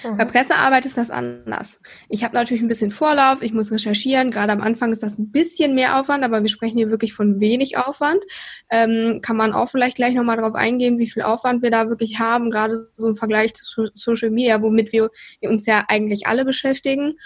[0.04, 0.18] Mhm.
[0.18, 1.80] Bei Pressearbeit ist das anders.
[2.10, 4.32] Ich habe natürlich ein bisschen Vorlauf, ich muss recherchieren.
[4.32, 7.40] Gerade am Anfang ist das ein bisschen mehr Aufwand, aber wir sprechen hier wirklich von
[7.40, 8.24] wenig Aufwand.
[8.70, 12.20] Ähm, kann man auch vielleicht gleich nochmal darauf eingehen, wie viel Aufwand wir da wirklich
[12.20, 15.10] haben, gerade so im Vergleich zu Social Media, womit wir
[15.42, 17.18] uns ja eigentlich alle beschäftigen.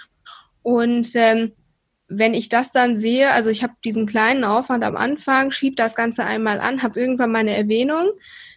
[0.63, 1.53] Und ähm,
[2.13, 5.95] wenn ich das dann sehe, also ich habe diesen kleinen Aufwand am Anfang, schiebe das
[5.95, 8.11] Ganze einmal an, habe irgendwann meine Erwähnung.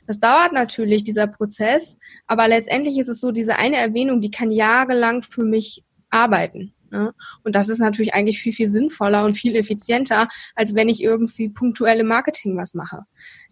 [0.06, 4.50] Das dauert natürlich, dieser Prozess, aber letztendlich ist es so, diese eine Erwähnung, die kann
[4.50, 6.74] jahrelang für mich arbeiten.
[6.94, 7.12] Ne?
[7.42, 11.48] Und das ist natürlich eigentlich viel, viel sinnvoller und viel effizienter, als wenn ich irgendwie
[11.48, 13.00] punktuelle Marketing was mache.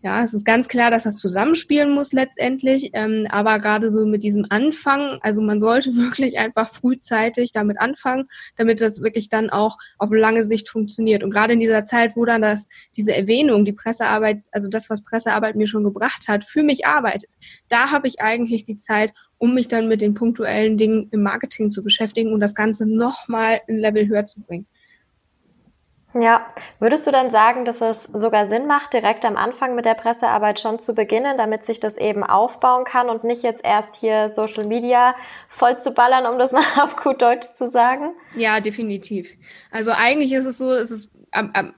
[0.01, 4.23] Ja, es ist ganz klar, dass das zusammenspielen muss letztendlich, ähm, aber gerade so mit
[4.23, 9.77] diesem Anfang, also man sollte wirklich einfach frühzeitig damit anfangen, damit das wirklich dann auch
[9.99, 11.25] auf lange Sicht funktioniert.
[11.25, 15.03] Und gerade in dieser Zeit, wo dann das, diese Erwähnung, die Pressearbeit, also das, was
[15.03, 17.31] Pressearbeit mir schon gebracht hat, für mich arbeitet,
[17.69, 21.73] da habe ich eigentlich die Zeit, um mich dann mit den punktuellen Dingen im Marketing
[21.73, 24.67] zu beschäftigen und das Ganze nochmal ein Level höher zu bringen.
[26.15, 26.47] Ja,
[26.79, 30.61] würdest du dann sagen, dass es sogar Sinn macht, direkt am Anfang mit der Pressearbeit
[30.61, 34.65] schon zu beginnen, damit sich das eben aufbauen kann und nicht jetzt erst hier Social
[34.65, 35.17] Media
[35.49, 38.15] voll zu ballern, um das mal auf gut Deutsch zu sagen?
[38.37, 39.33] Ja, definitiv.
[39.73, 41.11] Also eigentlich ist es so, es ist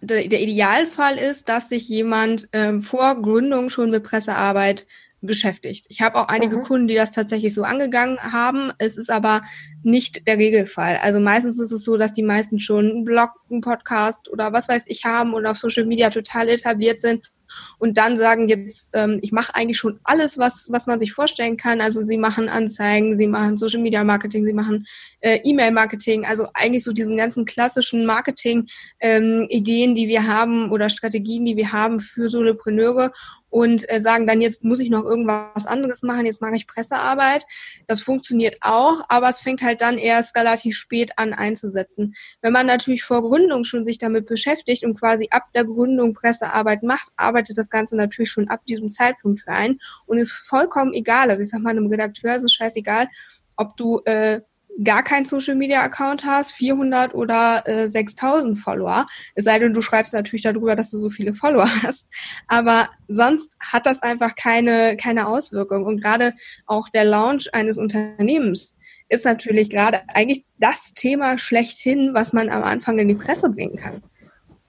[0.02, 4.86] der, Idealfall ist, dass sich jemand ähm, vor Gründung schon mit Pressearbeit
[5.26, 5.86] beschäftigt.
[5.88, 6.62] Ich habe auch einige mhm.
[6.62, 8.72] Kunden, die das tatsächlich so angegangen haben.
[8.78, 9.42] Es ist aber
[9.82, 10.98] nicht der Regelfall.
[11.02, 14.68] Also meistens ist es so, dass die meisten schon einen Blog, einen Podcast oder was
[14.68, 17.30] weiß ich haben und auf Social Media total etabliert sind
[17.78, 21.56] und dann sagen jetzt, ähm, ich mache eigentlich schon alles, was, was man sich vorstellen
[21.56, 21.80] kann.
[21.80, 24.86] Also sie machen Anzeigen, sie machen Social Media Marketing, sie machen
[25.20, 28.66] äh, E-Mail Marketing, also eigentlich so diesen ganzen klassischen Marketing
[29.00, 33.12] ähm, Ideen, die wir haben oder Strategien, die wir haben für Solopreneure
[33.54, 37.46] und äh, sagen dann, jetzt muss ich noch irgendwas anderes machen, jetzt mache ich Pressearbeit.
[37.86, 42.16] Das funktioniert auch, aber es fängt halt dann erst relativ spät an einzusetzen.
[42.42, 46.82] Wenn man natürlich vor Gründung schon sich damit beschäftigt und quasi ab der Gründung Pressearbeit
[46.82, 51.30] macht, arbeitet das Ganze natürlich schon ab diesem Zeitpunkt für einen und ist vollkommen egal.
[51.30, 53.06] Also ich sag mal, einem Redakteur ist es scheißegal,
[53.54, 54.40] ob du äh,
[54.82, 59.06] gar keinen Social Media Account hast, 400 oder äh, 6000 Follower.
[59.34, 62.08] Es sei denn, du schreibst natürlich darüber, dass du so viele Follower hast.
[62.48, 65.84] Aber sonst hat das einfach keine, keine Auswirkung.
[65.84, 66.32] Und gerade
[66.66, 68.76] auch der Launch eines Unternehmens
[69.08, 73.76] ist natürlich gerade eigentlich das Thema schlechthin, was man am Anfang in die Presse bringen
[73.76, 74.02] kann.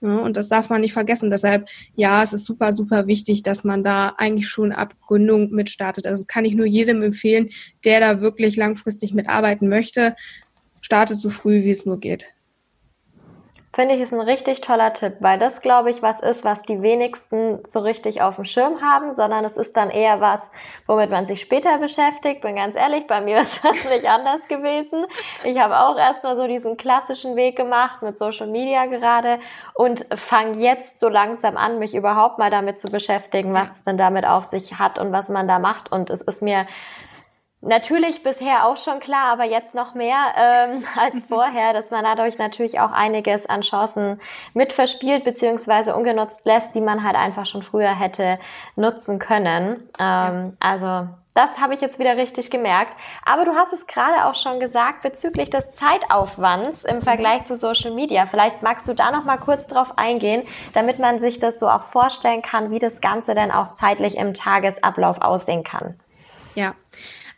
[0.02, 1.30] Ja, und das darf man nicht vergessen.
[1.30, 6.06] Deshalb, ja, es ist super, super wichtig, dass man da eigentlich schon ab Gründung mitstartet.
[6.06, 7.50] Also kann ich nur jedem empfehlen,
[7.84, 10.14] der da wirklich langfristig mitarbeiten möchte,
[10.82, 12.35] startet so früh, wie es nur geht.
[13.76, 16.80] Finde ich ist ein richtig toller Tipp, weil das, glaube ich, was ist, was die
[16.80, 20.50] wenigsten so richtig auf dem Schirm haben, sondern es ist dann eher was,
[20.86, 22.40] womit man sich später beschäftigt.
[22.40, 25.04] Bin ganz ehrlich, bei mir ist das nicht anders gewesen.
[25.44, 29.40] Ich habe auch erstmal so diesen klassischen Weg gemacht mit Social Media gerade
[29.74, 33.98] und fange jetzt so langsam an, mich überhaupt mal damit zu beschäftigen, was es denn
[33.98, 35.92] damit auf sich hat und was man da macht.
[35.92, 36.66] Und es ist mir
[37.62, 42.38] Natürlich bisher auch schon klar, aber jetzt noch mehr ähm, als vorher, dass man dadurch
[42.38, 44.20] natürlich auch einiges an Chancen
[44.54, 48.38] mit verspielt beziehungsweise ungenutzt lässt, die man halt einfach schon früher hätte
[48.76, 49.88] nutzen können.
[49.98, 52.96] Ähm, also das habe ich jetzt wieder richtig gemerkt.
[53.24, 57.90] Aber du hast es gerade auch schon gesagt bezüglich des Zeitaufwands im Vergleich zu Social
[57.90, 58.26] Media.
[58.26, 60.42] Vielleicht magst du da noch mal kurz drauf eingehen,
[60.72, 64.32] damit man sich das so auch vorstellen kann, wie das Ganze denn auch zeitlich im
[64.32, 66.00] Tagesablauf aussehen kann.
[66.54, 66.72] Ja,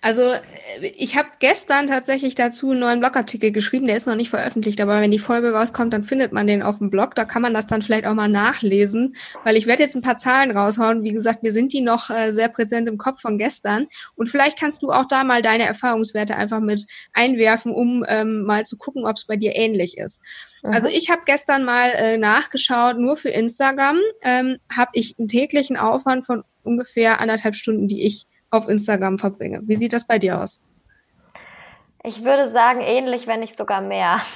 [0.00, 4.30] also äh, ich habe gestern tatsächlich dazu einen neuen Blogartikel geschrieben, der ist noch nicht
[4.30, 7.14] veröffentlicht, aber wenn die Folge rauskommt, dann findet man den auf dem Blog.
[7.14, 10.16] Da kann man das dann vielleicht auch mal nachlesen, weil ich werde jetzt ein paar
[10.16, 11.02] Zahlen raushauen.
[11.02, 13.86] Wie gesagt, mir sind die noch äh, sehr präsent im Kopf von gestern.
[14.14, 18.64] Und vielleicht kannst du auch da mal deine Erfahrungswerte einfach mit einwerfen, um ähm, mal
[18.64, 20.22] zu gucken, ob es bei dir ähnlich ist.
[20.62, 20.72] Mhm.
[20.72, 25.76] Also ich habe gestern mal äh, nachgeschaut, nur für Instagram ähm, habe ich einen täglichen
[25.76, 29.60] Aufwand von ungefähr anderthalb Stunden, die ich auf Instagram verbringe.
[29.62, 30.60] Wie sieht das bei dir aus?
[32.02, 34.20] Ich würde sagen, ähnlich, wenn nicht sogar mehr.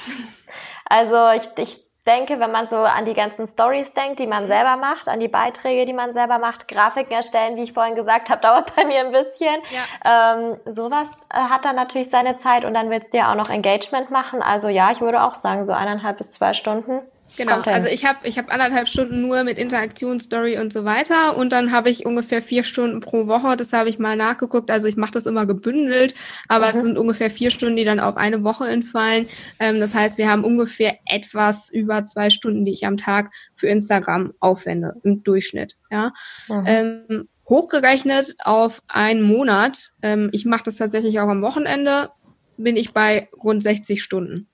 [0.85, 4.77] Also ich, ich denke, wenn man so an die ganzen Stories denkt, die man selber
[4.77, 8.41] macht, an die Beiträge, die man selber macht, Grafiken erstellen, wie ich vorhin gesagt habe,
[8.43, 9.57] dauert bei mir ein bisschen.
[9.71, 10.35] Ja.
[10.35, 13.51] Ähm, sowas äh, hat dann natürlich seine Zeit und dann willst du ja auch noch
[13.51, 14.43] Engagement machen.
[14.43, 17.01] Also ja, ich würde auch sagen, so eineinhalb bis zwei Stunden.
[17.37, 21.37] Genau, also ich habe ich hab anderthalb Stunden nur mit Interaktion, Story und so weiter
[21.37, 24.87] und dann habe ich ungefähr vier Stunden pro Woche, das habe ich mal nachgeguckt, also
[24.87, 26.15] ich mache das immer gebündelt,
[26.49, 26.71] aber mhm.
[26.71, 29.29] es sind ungefähr vier Stunden, die dann auf eine Woche entfallen.
[29.59, 33.69] Ähm, das heißt, wir haben ungefähr etwas über zwei Stunden, die ich am Tag für
[33.69, 35.77] Instagram aufwende, im Durchschnitt.
[35.91, 36.13] Ja.
[36.49, 36.65] Mhm.
[36.67, 42.11] Ähm, hochgerechnet auf einen Monat, ähm, ich mache das tatsächlich auch am Wochenende,
[42.57, 44.49] bin ich bei rund 60 Stunden.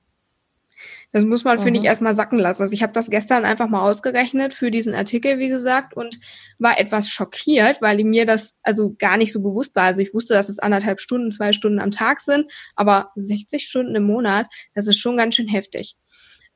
[1.11, 1.89] Das muss man, finde ich, mhm.
[1.89, 2.63] erstmal sacken lassen.
[2.63, 6.19] Also ich habe das gestern einfach mal ausgerechnet für diesen Artikel, wie gesagt, und
[6.59, 9.85] war etwas schockiert, weil mir das also gar nicht so bewusst war.
[9.85, 13.95] Also ich wusste, dass es anderthalb Stunden, zwei Stunden am Tag sind, aber 60 Stunden
[13.95, 15.97] im Monat, das ist schon ganz schön heftig.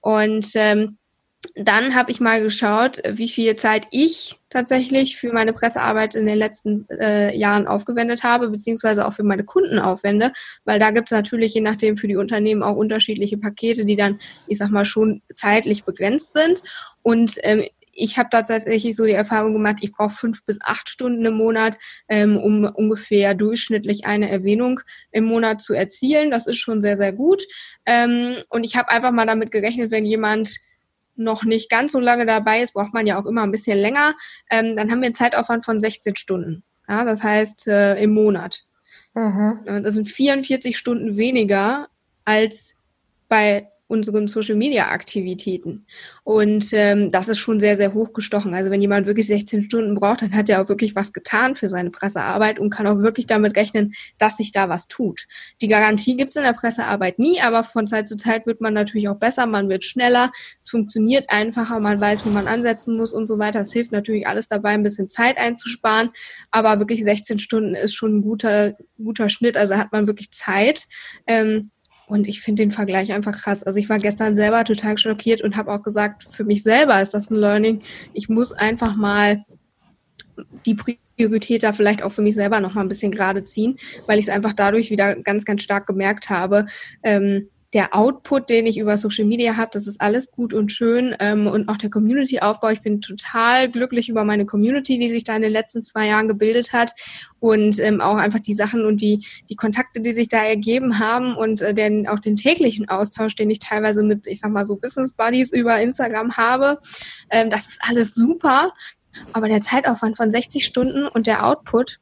[0.01, 0.99] Und ähm,
[1.55, 6.39] dann habe ich mal geschaut, wie viel Zeit ich tatsächlich für meine Pressearbeit in den
[6.39, 10.33] letzten äh, Jahren aufgewendet habe, beziehungsweise auch für meine Kunden aufwende,
[10.65, 14.21] weil da gibt es natürlich je nachdem für die Unternehmen auch unterschiedliche Pakete, die dann,
[14.47, 16.63] ich sag mal, schon zeitlich begrenzt sind.
[17.03, 21.25] Und ähm, ich habe tatsächlich so die Erfahrung gemacht, ich brauche fünf bis acht Stunden
[21.27, 21.77] im Monat,
[22.09, 26.31] ähm, um ungefähr durchschnittlich eine Erwähnung im Monat zu erzielen.
[26.31, 27.43] Das ist schon sehr, sehr gut.
[27.85, 30.57] Ähm, und ich habe einfach mal damit gerechnet, wenn jemand
[31.17, 34.15] noch nicht ganz so lange dabei ist, braucht man ja auch immer ein bisschen länger,
[34.51, 36.63] ähm, dann haben wir einen Zeitaufwand von 16 Stunden.
[36.89, 38.65] Ja, das heißt äh, im Monat.
[39.15, 39.61] Mhm.
[39.65, 41.89] Das sind 44 Stunden weniger
[42.25, 42.75] als
[43.29, 45.87] bei unseren Social-Media-Aktivitäten.
[46.25, 48.55] Und ähm, das ist schon sehr, sehr hochgestochen.
[48.55, 51.69] Also wenn jemand wirklich 16 Stunden braucht, dann hat er auch wirklich was getan für
[51.69, 55.27] seine Pressearbeit und kann auch wirklich damit rechnen, dass sich da was tut.
[55.61, 58.73] Die Garantie gibt es in der Pressearbeit nie, aber von Zeit zu Zeit wird man
[58.73, 63.13] natürlich auch besser, man wird schneller, es funktioniert einfacher, man weiß, wo man ansetzen muss
[63.13, 63.61] und so weiter.
[63.61, 66.11] Es hilft natürlich alles dabei, ein bisschen Zeit einzusparen,
[66.51, 70.87] aber wirklich 16 Stunden ist schon ein guter, guter Schnitt, also hat man wirklich Zeit.
[71.27, 71.71] Ähm,
[72.13, 73.63] und ich finde den Vergleich einfach krass.
[73.63, 77.15] Also ich war gestern selber total schockiert und habe auch gesagt, für mich selber ist
[77.15, 77.81] das ein Learning.
[78.13, 79.47] Ich muss einfach mal
[80.67, 80.77] die
[81.17, 84.27] Priorität da vielleicht auch für mich selber noch mal ein bisschen gerade ziehen, weil ich
[84.27, 86.67] es einfach dadurch wieder ganz, ganz stark gemerkt habe,
[87.03, 91.17] ähm, der Output, den ich über Social Media habe, das ist alles gut und schön
[91.21, 92.69] ähm, und auch der Community-Aufbau.
[92.69, 96.29] Ich bin total glücklich über meine Community, die sich da in den letzten zwei Jahren
[96.29, 96.93] gebildet hat
[97.41, 101.35] und ähm, auch einfach die Sachen und die die Kontakte, die sich da ergeben haben
[101.35, 104.77] und äh, den auch den täglichen Austausch, den ich teilweise mit, ich sag mal so
[104.77, 106.79] Business Buddies über Instagram habe.
[107.31, 108.73] Ähm, das ist alles super,
[109.33, 112.01] aber der Zeitaufwand von 60 Stunden und der Output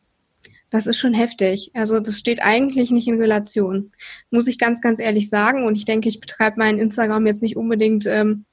[0.70, 1.72] Das ist schon heftig.
[1.74, 3.92] Also das steht eigentlich nicht in Relation,
[4.30, 5.66] muss ich ganz, ganz ehrlich sagen.
[5.66, 8.44] Und ich denke, ich betreibe meinen Instagram jetzt nicht unbedingt ähm,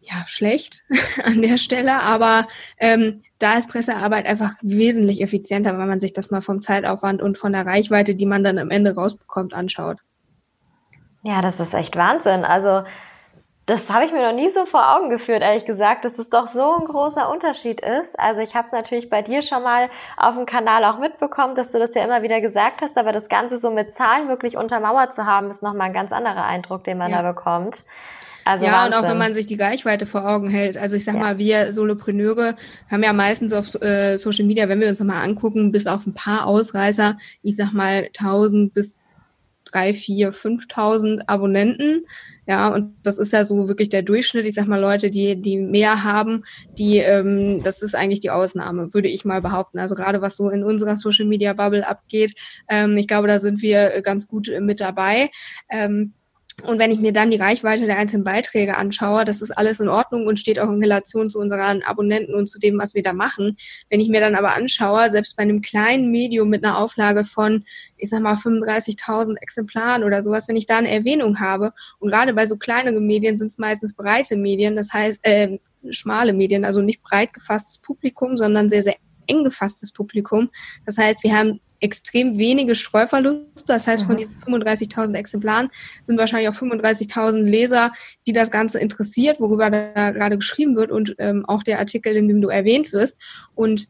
[0.00, 0.84] ja schlecht
[1.24, 2.46] an der Stelle, aber
[2.78, 7.38] ähm, da ist Pressearbeit einfach wesentlich effizienter, wenn man sich das mal vom Zeitaufwand und
[7.38, 9.98] von der Reichweite, die man dann am Ende rausbekommt, anschaut.
[11.22, 12.44] Ja, das ist echt Wahnsinn.
[12.44, 12.82] Also
[13.66, 16.48] das habe ich mir noch nie so vor Augen geführt, ehrlich gesagt, dass es doch
[16.48, 18.18] so ein großer Unterschied ist.
[18.18, 21.70] Also ich habe es natürlich bei dir schon mal auf dem Kanal auch mitbekommen, dass
[21.70, 25.14] du das ja immer wieder gesagt hast, aber das Ganze so mit Zahlen wirklich untermauert
[25.14, 27.22] zu haben, ist nochmal ein ganz anderer Eindruck, den man ja.
[27.22, 27.84] da bekommt.
[28.44, 28.98] Also ja, Wahnsinn.
[28.98, 30.76] und auch wenn man sich die Reichweite vor Augen hält.
[30.76, 31.20] Also ich sag ja.
[31.20, 32.56] mal, wir Solopreneure
[32.90, 36.12] haben ja meistens auf äh, Social Media, wenn wir uns nochmal angucken, bis auf ein
[36.12, 39.00] paar Ausreißer, ich sag mal 1000 bis
[39.74, 42.06] drei, vier, 5.000 Abonnenten.
[42.46, 44.46] Ja, und das ist ja so wirklich der Durchschnitt.
[44.46, 46.44] Ich sag mal, Leute, die, die mehr haben,
[46.78, 49.78] die, ähm, das ist eigentlich die Ausnahme, würde ich mal behaupten.
[49.78, 52.34] Also gerade was so in unserer Social Media Bubble abgeht,
[52.68, 55.30] ähm, ich glaube, da sind wir ganz gut mit dabei.
[55.70, 56.12] Ähm,
[56.62, 59.88] und wenn ich mir dann die Reichweite der einzelnen Beiträge anschaue, das ist alles in
[59.88, 63.12] Ordnung und steht auch in Relation zu unseren Abonnenten und zu dem, was wir da
[63.12, 63.56] machen.
[63.90, 67.64] Wenn ich mir dann aber anschaue, selbst bei einem kleinen Medium mit einer Auflage von,
[67.96, 72.32] ich sag mal, 35.000 Exemplaren oder sowas, wenn ich da eine Erwähnung habe, und gerade
[72.34, 75.58] bei so kleineren Medien sind es meistens breite Medien, das heißt, äh,
[75.90, 80.50] schmale Medien, also nicht breit gefasstes Publikum, sondern sehr, sehr eng gefasstes Publikum.
[80.86, 83.64] Das heißt, wir haben extrem wenige Streuverluste.
[83.66, 84.18] Das heißt, von mhm.
[84.18, 85.70] diesen 35.000 Exemplaren
[86.02, 87.92] sind wahrscheinlich auch 35.000 Leser,
[88.26, 92.28] die das Ganze interessiert, worüber da gerade geschrieben wird und ähm, auch der Artikel, in
[92.28, 93.18] dem du erwähnt wirst.
[93.54, 93.88] Und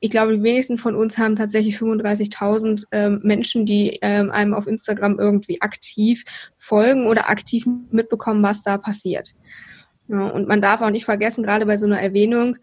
[0.00, 4.66] ich glaube, die wenigsten von uns haben tatsächlich 35.000 ähm, Menschen, die ähm, einem auf
[4.66, 6.24] Instagram irgendwie aktiv
[6.58, 9.34] folgen oder aktiv mitbekommen, was da passiert.
[10.08, 12.56] Ja, und man darf auch nicht vergessen, gerade bei so einer Erwähnung,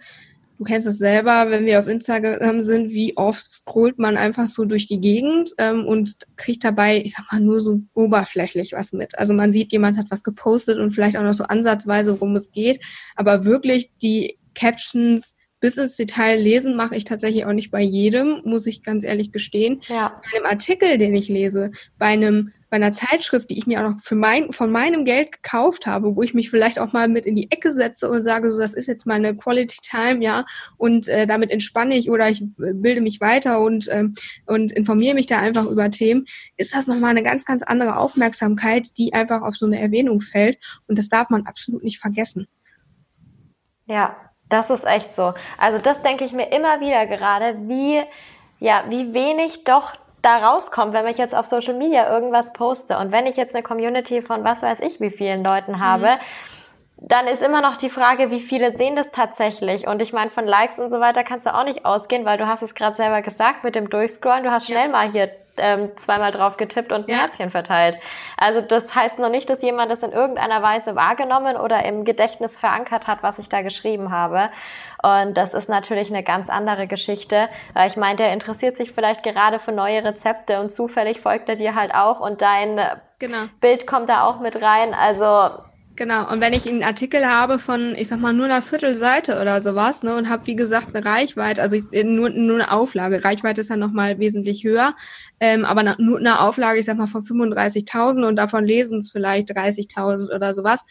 [0.58, 4.66] du kennst es selber, wenn wir auf Instagram sind, wie oft scrollt man einfach so
[4.66, 9.18] durch die Gegend ähm, und kriegt dabei, ich sag mal, nur so oberflächlich was mit.
[9.18, 12.52] Also man sieht, jemand hat was gepostet und vielleicht auch noch so ansatzweise, worum es
[12.52, 12.84] geht,
[13.16, 18.42] aber wirklich die Captions bis ins Detail lesen mache ich tatsächlich auch nicht bei jedem,
[18.44, 19.80] muss ich ganz ehrlich gestehen.
[19.88, 20.22] Ja.
[20.22, 23.92] Bei einem Artikel, den ich lese, bei einem bei einer Zeitschrift, die ich mir auch
[23.92, 27.26] noch für mein, von meinem Geld gekauft habe, wo ich mich vielleicht auch mal mit
[27.26, 30.44] in die Ecke setze und sage, so, das ist jetzt meine Quality Time, ja,
[30.78, 34.16] und äh, damit entspanne ich oder ich äh, bilde mich weiter und, ähm,
[34.48, 36.26] und informiere mich da einfach über Themen,
[36.58, 40.58] ist das nochmal eine ganz, ganz andere Aufmerksamkeit, die einfach auf so eine Erwähnung fällt.
[40.88, 42.48] Und das darf man absolut nicht vergessen.
[43.86, 45.34] Ja, das ist echt so.
[45.58, 48.02] Also das denke ich mir immer wieder gerade, wie,
[48.60, 53.12] ja, wie wenig doch da rauskommt, wenn ich jetzt auf Social Media irgendwas poste und
[53.12, 57.08] wenn ich jetzt eine Community von was weiß ich wie vielen Leuten habe, mhm.
[57.08, 59.86] dann ist immer noch die Frage, wie viele sehen das tatsächlich?
[59.86, 62.48] Und ich meine, von Likes und so weiter kannst du auch nicht ausgehen, weil du
[62.48, 66.32] hast es gerade selber gesagt mit dem Durchscrollen, du hast schnell mal hier ähm, zweimal
[66.32, 67.22] drauf getippt und ein ja.
[67.22, 67.98] Herzchen verteilt.
[68.38, 72.60] Also das heißt noch nicht, dass jemand das in irgendeiner Weise wahrgenommen oder im Gedächtnis
[72.60, 74.50] verankert hat, was ich da geschrieben habe.
[75.02, 79.24] Und das ist natürlich eine ganz andere Geschichte, weil ich meine, der interessiert sich vielleicht
[79.24, 82.80] gerade für neue Rezepte und zufällig folgt er dir halt auch und dein
[83.20, 83.44] genau.
[83.60, 84.94] Bild kommt da auch mit rein.
[84.94, 85.50] Also
[86.04, 89.62] Genau, und wenn ich einen Artikel habe von, ich sag mal, nur einer Viertelseite oder
[89.62, 93.62] sowas, ne, und habe, wie gesagt, eine Reichweite, also äh, nur, nur eine Auflage, Reichweite
[93.62, 94.96] ist dann nochmal wesentlich höher,
[95.40, 99.52] ähm, aber nur eine Auflage, ich sag mal, von 35.000 und davon lesen es vielleicht
[99.52, 100.84] 30.000 oder sowas,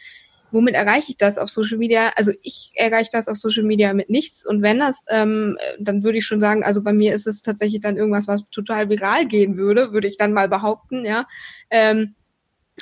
[0.49, 2.11] womit erreiche ich das auf Social Media?
[2.15, 6.17] Also ich erreiche das auf Social Media mit nichts und wenn das, ähm, dann würde
[6.17, 9.59] ich schon sagen, also bei mir ist es tatsächlich dann irgendwas, was total viral gehen
[9.59, 11.27] würde, würde ich dann mal behaupten, ja,
[11.69, 12.15] ähm,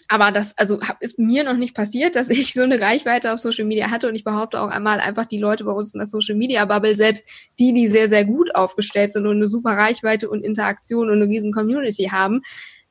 [0.08, 3.66] aber das also ist mir noch nicht passiert, dass ich so eine Reichweite auf Social
[3.66, 6.36] Media hatte und ich behaupte auch einmal einfach die Leute bei uns in der Social
[6.36, 7.26] Media Bubble selbst,
[7.60, 11.28] die die sehr sehr gut aufgestellt sind und eine super Reichweite und Interaktion und eine
[11.28, 12.42] riesen Community haben,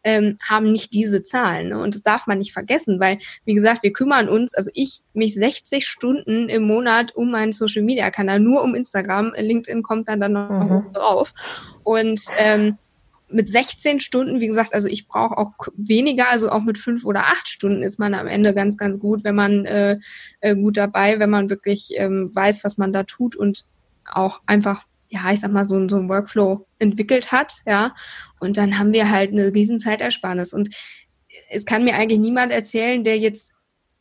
[0.02, 1.68] ähm, haben nicht diese Zahlen.
[1.68, 1.78] Ne?
[1.78, 5.34] Und das darf man nicht vergessen, weil, wie gesagt, wir kümmern uns, also ich mich
[5.34, 9.32] 60 Stunden im Monat um meinen Social Media Kanal, nur um Instagram.
[9.36, 10.92] LinkedIn kommt dann dann noch mhm.
[10.92, 11.32] drauf.
[11.82, 12.78] Und ähm,
[13.31, 17.27] mit 16 Stunden, wie gesagt, also ich brauche auch weniger, also auch mit fünf oder
[17.27, 19.99] acht Stunden ist man am Ende ganz, ganz gut, wenn man äh,
[20.40, 23.66] äh, gut dabei, wenn man wirklich ähm, weiß, was man da tut und
[24.05, 27.95] auch einfach, ja, ich sag mal, so, so ein Workflow entwickelt hat, ja.
[28.40, 30.53] Und dann haben wir halt eine riesen Zeitersparnis.
[30.53, 30.75] Und
[31.51, 33.53] es kann mir eigentlich niemand erzählen, der jetzt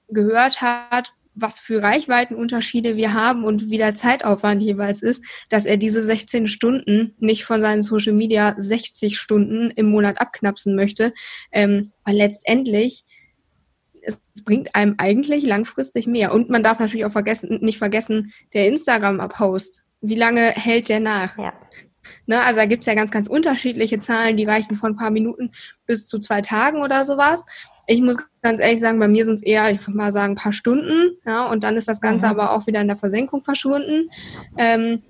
[0.07, 5.77] gehört hat, was für Reichweitenunterschiede wir haben und wie der Zeitaufwand jeweils ist, dass er
[5.77, 11.13] diese 16 Stunden nicht von seinen Social Media 60 Stunden im Monat abknapsen möchte,
[11.51, 13.05] ähm, weil letztendlich
[14.01, 16.33] es bringt einem eigentlich langfristig mehr.
[16.33, 19.83] Und man darf natürlich auch vergessen, nicht vergessen, der Instagram-Post.
[20.01, 21.37] Wie lange hält der nach?
[21.37, 21.53] Ja.
[22.25, 22.41] Ne?
[22.43, 25.51] Also da gibt's ja ganz, ganz unterschiedliche Zahlen, die reichen von ein paar Minuten
[25.85, 27.45] bis zu zwei Tagen oder sowas.
[27.91, 30.35] Ich muss ganz ehrlich sagen, bei mir sind es eher, ich würde mal sagen, ein
[30.35, 32.31] paar Stunden, ja, und dann ist das Ganze mhm.
[32.33, 34.11] aber auch wieder in der Versenkung verschwunden.
[34.57, 35.01] Ähm,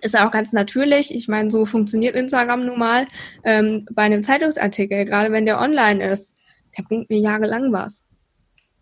[0.00, 1.14] ist ja auch ganz natürlich.
[1.14, 3.06] Ich meine, so funktioniert Instagram nun mal.
[3.44, 6.34] Ähm, bei einem Zeitungsartikel, gerade wenn der online ist,
[6.78, 8.06] der bringt mir jahrelang was.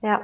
[0.00, 0.22] Ja,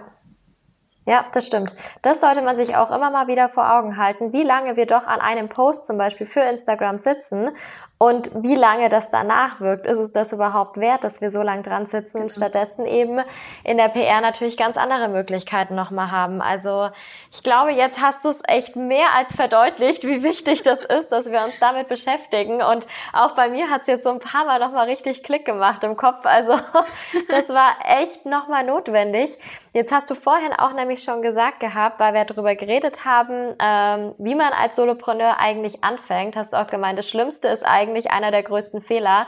[1.08, 1.72] ja, das stimmt.
[2.02, 5.06] Das sollte man sich auch immer mal wieder vor Augen halten, wie lange wir doch
[5.06, 7.50] an einem Post zum Beispiel für Instagram sitzen
[7.98, 9.86] und wie lange das danach wirkt.
[9.86, 12.46] Ist es das überhaupt wert, dass wir so lange dran sitzen und genau.
[12.46, 13.20] stattdessen eben
[13.64, 16.42] in der PR natürlich ganz andere Möglichkeiten nochmal haben.
[16.42, 16.90] Also
[17.32, 21.30] ich glaube, jetzt hast du es echt mehr als verdeutlicht, wie wichtig das ist, dass
[21.30, 22.62] wir uns damit beschäftigen.
[22.62, 25.82] Und auch bei mir hat es jetzt so ein paar Mal nochmal richtig Klick gemacht
[25.82, 26.26] im Kopf.
[26.26, 26.52] Also
[27.30, 29.38] das war echt nochmal notwendig.
[29.72, 34.14] Jetzt hast du vorhin auch nämlich schon gesagt gehabt, weil wir darüber geredet haben, ähm,
[34.18, 38.30] wie man als Solopreneur eigentlich anfängt, hast du auch gemeint, das Schlimmste ist eigentlich einer
[38.30, 39.26] der größten Fehler,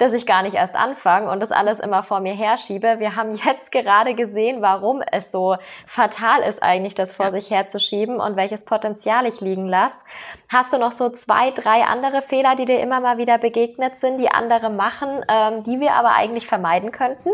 [0.00, 2.98] dass ich gar nicht erst anfange und das alles immer vor mir herschiebe.
[2.98, 7.32] Wir haben jetzt gerade gesehen, warum es so fatal ist, eigentlich das vor ja.
[7.32, 10.04] sich herzuschieben und welches Potenzial ich liegen lasse.
[10.50, 14.18] Hast du noch so zwei, drei andere Fehler, die dir immer mal wieder begegnet sind,
[14.18, 17.28] die andere machen, ähm, die wir aber eigentlich vermeiden könnten?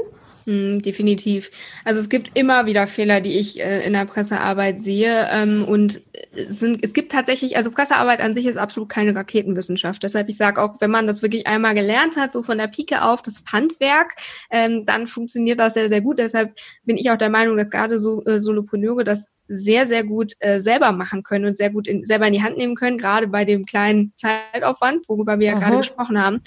[0.47, 1.51] Mm, definitiv.
[1.85, 5.27] Also es gibt immer wieder Fehler, die ich äh, in der Pressearbeit sehe.
[5.33, 6.03] Ähm, und
[6.37, 10.05] sind, es gibt tatsächlich, also Pressearbeit an sich ist absolut keine Raketenwissenschaft.
[10.05, 13.03] Deshalb ich sage auch, wenn man das wirklich einmal gelernt hat, so von der Pike
[13.03, 14.15] auf, das Handwerk,
[14.51, 16.21] ähm, dann funktioniert das sehr, sehr gut.
[16.21, 20.33] Deshalb bin ich auch der Meinung, dass gerade so äh, Solopreneure das sehr, sehr gut
[20.41, 23.29] äh, selber machen können und sehr gut in, selber in die Hand nehmen können, gerade
[23.29, 26.43] bei dem kleinen Zeitaufwand, worüber wir ja gerade gesprochen haben.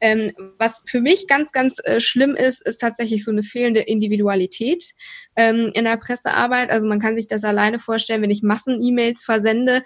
[0.00, 4.94] Ähm, was für mich ganz, ganz äh, schlimm ist, ist tatsächlich so eine fehlende Individualität
[5.36, 6.70] ähm, in der Pressearbeit.
[6.70, 9.82] Also man kann sich das alleine vorstellen, wenn ich Massen-E-Mails versende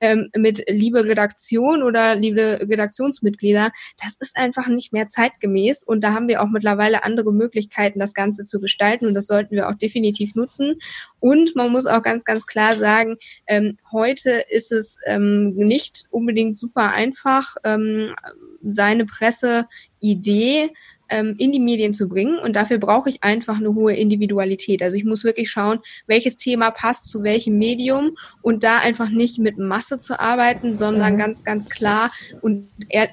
[0.00, 6.12] ähm, mit liebe Redaktion oder liebe Redaktionsmitglieder, das ist einfach nicht mehr zeitgemäß und da
[6.12, 9.74] haben wir auch mittlerweile andere Möglichkeiten, das Ganze zu gestalten und das sollten wir auch
[9.74, 10.76] definitiv nutzen.
[11.20, 13.16] Und man muss auch ganz, ganz klar sagen,
[13.48, 18.14] ähm, heute ist es ähm, nicht unbedingt super einfach, ähm,
[18.62, 20.70] seine Presseidee
[21.14, 22.38] ähm, in die Medien zu bringen.
[22.38, 24.82] Und dafür brauche ich einfach eine hohe Individualität.
[24.82, 29.38] Also ich muss wirklich schauen, welches Thema passt zu welchem Medium und da einfach nicht
[29.38, 31.18] mit Masse zu arbeiten, sondern mhm.
[31.18, 32.10] ganz, ganz klar
[32.40, 33.08] und eher,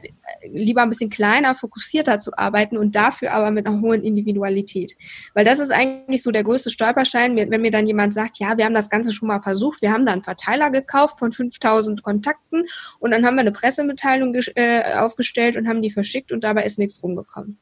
[0.52, 4.96] lieber ein bisschen kleiner, fokussierter zu arbeiten und dafür aber mit einer hohen Individualität.
[5.36, 8.66] Weil das ist eigentlich so der größte Stolperschein, wenn mir dann jemand sagt, ja, wir
[8.66, 12.66] haben das Ganze schon mal versucht, wir haben da einen Verteiler gekauft von 5000 Kontakten
[13.00, 16.80] und dann haben wir eine Pressemitteilung äh, aufgestellt und haben die verschickt und dabei ist
[16.80, 17.60] nichts rumgekommen.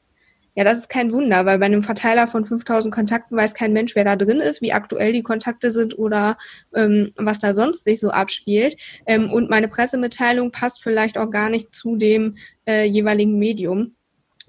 [0.56, 3.96] Ja, das ist kein Wunder, weil bei einem Verteiler von 5000 Kontakten weiß kein Mensch,
[3.96, 6.38] wer da drin ist, wie aktuell die Kontakte sind oder
[6.76, 8.76] ähm, was da sonst sich so abspielt.
[9.06, 12.36] Ähm, und meine Pressemitteilung passt vielleicht auch gar nicht zu dem
[12.68, 13.96] äh, jeweiligen Medium.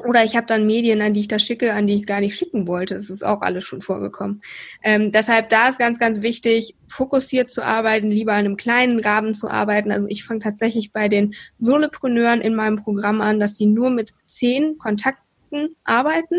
[0.04, 2.20] Oder ich habe dann Medien, an die ich das schicke, an die ich es gar
[2.20, 2.94] nicht schicken wollte.
[2.94, 4.40] Das ist auch alles schon vorgekommen.
[4.82, 9.34] Ähm, deshalb da ist ganz, ganz wichtig, fokussiert zu arbeiten, lieber an einem kleinen Rahmen
[9.34, 9.92] zu arbeiten.
[9.92, 14.12] Also ich fange tatsächlich bei den Solopreneuren in meinem Programm an, dass die nur mit
[14.26, 16.36] zehn Kontakten Kontakten arbeiten.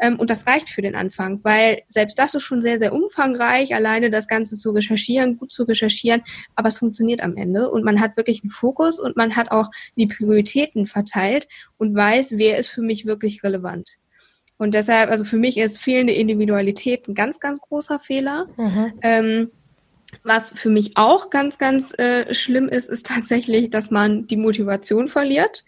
[0.00, 3.74] Ähm, und das reicht für den Anfang, weil selbst das ist schon sehr, sehr umfangreich,
[3.74, 6.22] alleine das Ganze zu recherchieren, gut zu recherchieren,
[6.54, 9.70] aber es funktioniert am Ende und man hat wirklich einen Fokus und man hat auch
[9.96, 11.48] die Prioritäten verteilt
[11.78, 13.96] und weiß, wer ist für mich wirklich relevant.
[14.56, 18.46] Und deshalb, also für mich ist fehlende Individualität ein ganz, ganz großer Fehler.
[18.58, 18.92] Mhm.
[19.00, 19.50] Ähm,
[20.24, 25.06] was für mich auch ganz, ganz äh, schlimm ist, ist tatsächlich, dass man die Motivation
[25.08, 25.64] verliert.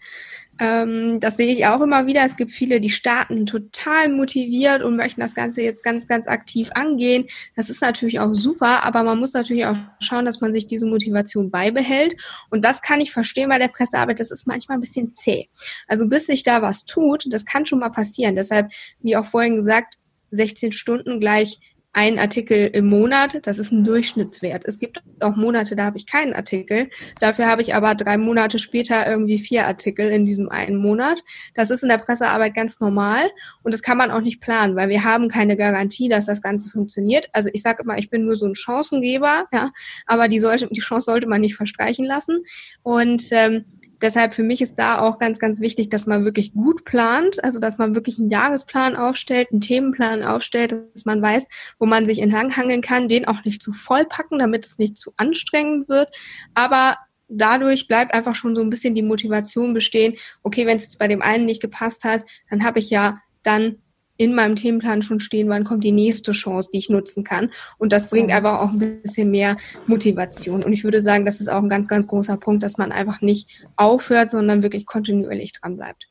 [0.59, 2.23] Ähm, das sehe ich auch immer wieder.
[2.23, 6.69] Es gibt viele, die starten total motiviert und möchten das Ganze jetzt ganz, ganz aktiv
[6.75, 7.25] angehen.
[7.55, 10.85] Das ist natürlich auch super, aber man muss natürlich auch schauen, dass man sich diese
[10.85, 12.15] Motivation beibehält.
[12.49, 14.19] Und das kann ich verstehen bei der Pressearbeit.
[14.19, 15.49] Das ist manchmal ein bisschen zäh.
[15.87, 18.35] Also bis sich da was tut, das kann schon mal passieren.
[18.35, 19.97] Deshalb, wie auch vorhin gesagt,
[20.31, 21.59] 16 Stunden gleich
[21.93, 24.65] ein Artikel im Monat, das ist ein Durchschnittswert.
[24.65, 26.89] Es gibt auch Monate, da habe ich keinen Artikel.
[27.19, 31.23] Dafür habe ich aber drei Monate später irgendwie vier Artikel in diesem einen Monat.
[31.53, 33.29] Das ist in der Pressearbeit ganz normal
[33.61, 36.71] und das kann man auch nicht planen, weil wir haben keine Garantie, dass das Ganze
[36.71, 37.29] funktioniert.
[37.31, 39.71] Also ich sage immer, ich bin nur so ein Chancengeber, ja,
[40.07, 42.43] aber die sollte, die Chance sollte man nicht verstreichen lassen.
[42.81, 43.65] Und ähm,
[44.03, 47.61] Deshalb für mich ist da auch ganz, ganz wichtig, dass man wirklich gut plant, also
[47.61, 51.47] dass man wirklich einen Jahresplan aufstellt, einen Themenplan aufstellt, dass man weiß,
[51.79, 55.87] wo man sich entlanghangeln kann, den auch nicht zu vollpacken, damit es nicht zu anstrengend
[55.87, 56.09] wird,
[56.53, 56.97] aber
[57.29, 61.07] dadurch bleibt einfach schon so ein bisschen die Motivation bestehen, okay, wenn es jetzt bei
[61.07, 63.77] dem einen nicht gepasst hat, dann habe ich ja dann
[64.17, 67.49] in meinem Themenplan schon stehen, wann kommt die nächste Chance, die ich nutzen kann.
[67.77, 69.57] Und das bringt einfach auch ein bisschen mehr
[69.87, 70.63] Motivation.
[70.63, 73.21] Und ich würde sagen, das ist auch ein ganz, ganz großer Punkt, dass man einfach
[73.21, 76.09] nicht aufhört, sondern wirklich kontinuierlich dran bleibt.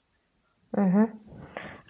[0.73, 1.13] Mhm.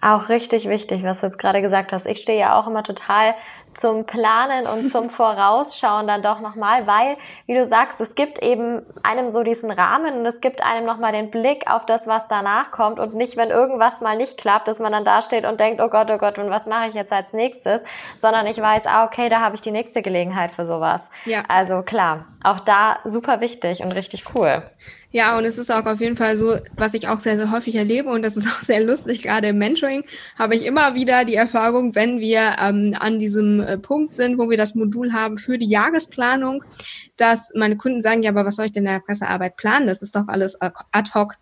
[0.01, 2.05] Auch richtig wichtig, was du jetzt gerade gesagt hast.
[2.05, 3.35] Ich stehe ja auch immer total
[3.77, 8.81] zum Planen und zum Vorausschauen dann doch nochmal, weil, wie du sagst, es gibt eben
[9.03, 12.71] einem so diesen Rahmen und es gibt einem nochmal den Blick auf das, was danach
[12.71, 15.81] kommt und nicht, wenn irgendwas mal nicht klappt, dass man dann da steht und denkt,
[15.81, 17.81] oh Gott, oh Gott, und was mache ich jetzt als nächstes,
[18.19, 21.09] sondern ich weiß, ah, okay, da habe ich die nächste Gelegenheit für sowas.
[21.25, 21.43] Ja.
[21.47, 24.63] Also klar, auch da super wichtig und richtig cool.
[25.13, 27.75] Ja, und es ist auch auf jeden Fall so, was ich auch sehr, sehr häufig
[27.75, 30.03] erlebe, und das ist auch sehr lustig, gerade im Mentoring,
[30.39, 34.49] habe ich immer wieder die Erfahrung, wenn wir ähm, an diesem äh, Punkt sind, wo
[34.49, 36.63] wir das Modul haben für die Jahresplanung,
[37.17, 39.87] dass meine Kunden sagen, ja, aber was soll ich denn in der Pressearbeit planen?
[39.87, 41.35] Das ist doch alles ad hoc.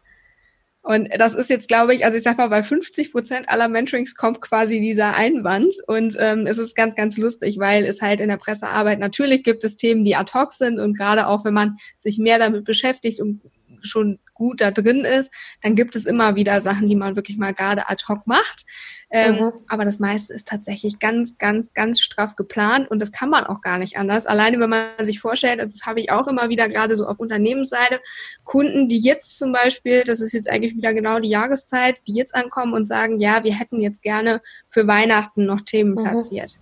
[0.84, 4.16] Und das ist jetzt, glaube ich, also ich sag mal, bei 50 Prozent aller Mentorings
[4.16, 5.76] kommt quasi dieser Einwand.
[5.86, 9.64] Und ähm, es ist ganz, ganz lustig, weil es halt in der Pressearbeit natürlich gibt
[9.64, 10.80] es Themen, die ad hoc sind.
[10.80, 13.42] Und gerade auch, wenn man sich mehr damit beschäftigt und
[13.82, 17.54] schon gut da drin ist, dann gibt es immer wieder Sachen, die man wirklich mal
[17.54, 18.66] gerade ad hoc macht.
[19.12, 19.52] Ähm, mhm.
[19.68, 23.62] Aber das meiste ist tatsächlich ganz, ganz, ganz straff geplant und das kann man auch
[23.62, 24.26] gar nicht anders.
[24.26, 28.00] Alleine, wenn man sich vorstellt, das habe ich auch immer wieder gerade so auf Unternehmensseite,
[28.44, 32.34] Kunden, die jetzt zum Beispiel, das ist jetzt eigentlich wieder genau die Jahreszeit, die jetzt
[32.34, 36.04] ankommen und sagen, ja, wir hätten jetzt gerne für Weihnachten noch Themen mhm.
[36.04, 36.60] platziert.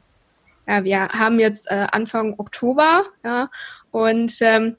[0.68, 3.50] Ja, wir haben jetzt äh, Anfang Oktober, ja,
[3.92, 4.76] und ähm,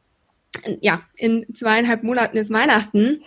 [0.81, 3.23] ja, in zweieinhalb Monaten ist Weihnachten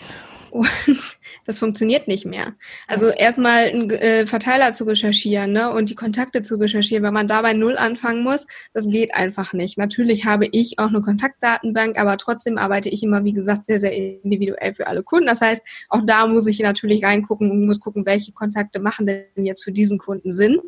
[0.53, 0.69] und
[1.45, 2.53] das funktioniert nicht mehr.
[2.87, 7.27] Also erstmal einen äh, Verteiler zu recherchieren ne, und die Kontakte zu recherchieren, wenn man
[7.27, 9.79] dabei null anfangen muss, das geht einfach nicht.
[9.79, 13.93] Natürlich habe ich auch eine Kontaktdatenbank, aber trotzdem arbeite ich immer, wie gesagt, sehr, sehr
[13.93, 15.25] individuell für alle Kunden.
[15.25, 19.45] Das heißt, auch da muss ich natürlich reingucken und muss gucken, welche Kontakte machen denn
[19.45, 20.59] jetzt für diesen Kunden Sinn.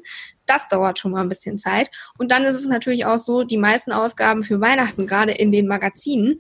[0.47, 1.91] Das dauert schon mal ein bisschen Zeit.
[2.17, 5.67] Und dann ist es natürlich auch so, die meisten Ausgaben für Weihnachten, gerade in den
[5.67, 6.39] Magazinen,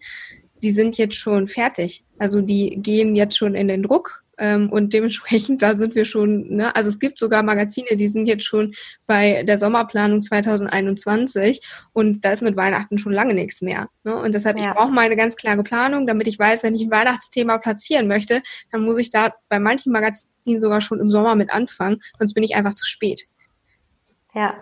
[0.65, 2.03] die sind jetzt schon fertig.
[2.17, 6.55] Also die gehen jetzt schon in den Druck ähm, und dementsprechend, da sind wir schon,
[6.55, 8.73] ne, also es gibt sogar Magazine, die sind jetzt schon
[9.05, 11.61] bei der Sommerplanung 2021
[11.93, 13.89] und da ist mit Weihnachten schon lange nichts mehr.
[14.03, 14.15] Ne?
[14.15, 14.69] Und deshalb, ja.
[14.69, 18.07] ich brauche mal eine ganz klare Planung, damit ich weiß, wenn ich ein Weihnachtsthema platzieren
[18.07, 18.41] möchte,
[18.71, 22.43] dann muss ich da bei manchen Magazinen sogar schon im Sommer mit anfangen, sonst bin
[22.43, 23.27] ich einfach zu spät.
[24.33, 24.55] Ja,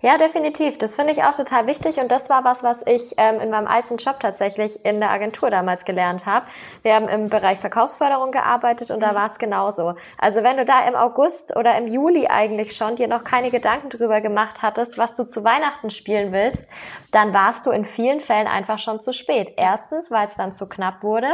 [0.00, 0.78] ja, definitiv.
[0.78, 3.66] Das finde ich auch total wichtig und das war was, was ich ähm, in meinem
[3.66, 6.46] alten Job tatsächlich in der Agentur damals gelernt habe.
[6.82, 9.14] Wir haben im Bereich Verkaufsförderung gearbeitet und da mhm.
[9.16, 9.94] war es genauso.
[10.18, 13.88] Also wenn du da im August oder im Juli eigentlich schon dir noch keine Gedanken
[13.88, 16.68] drüber gemacht hattest, was du zu Weihnachten spielen willst,
[17.10, 19.54] dann warst du in vielen Fällen einfach schon zu spät.
[19.56, 21.28] Erstens, weil es dann zu knapp wurde,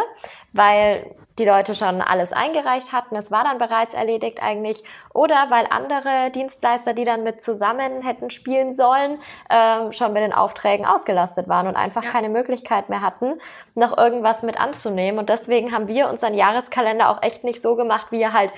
[0.52, 4.84] weil die Leute schon alles eingereicht hatten, es war dann bereits erledigt eigentlich,
[5.14, 9.18] oder weil andere Dienstleister, die dann mit zusammen hätten spielen sollen,
[9.48, 12.10] ähm, schon mit den Aufträgen ausgelastet waren und einfach ja.
[12.10, 13.40] keine Möglichkeit mehr hatten,
[13.74, 15.18] noch irgendwas mit anzunehmen.
[15.18, 18.52] Und deswegen haben wir unseren Jahreskalender auch echt nicht so gemacht, wie er halt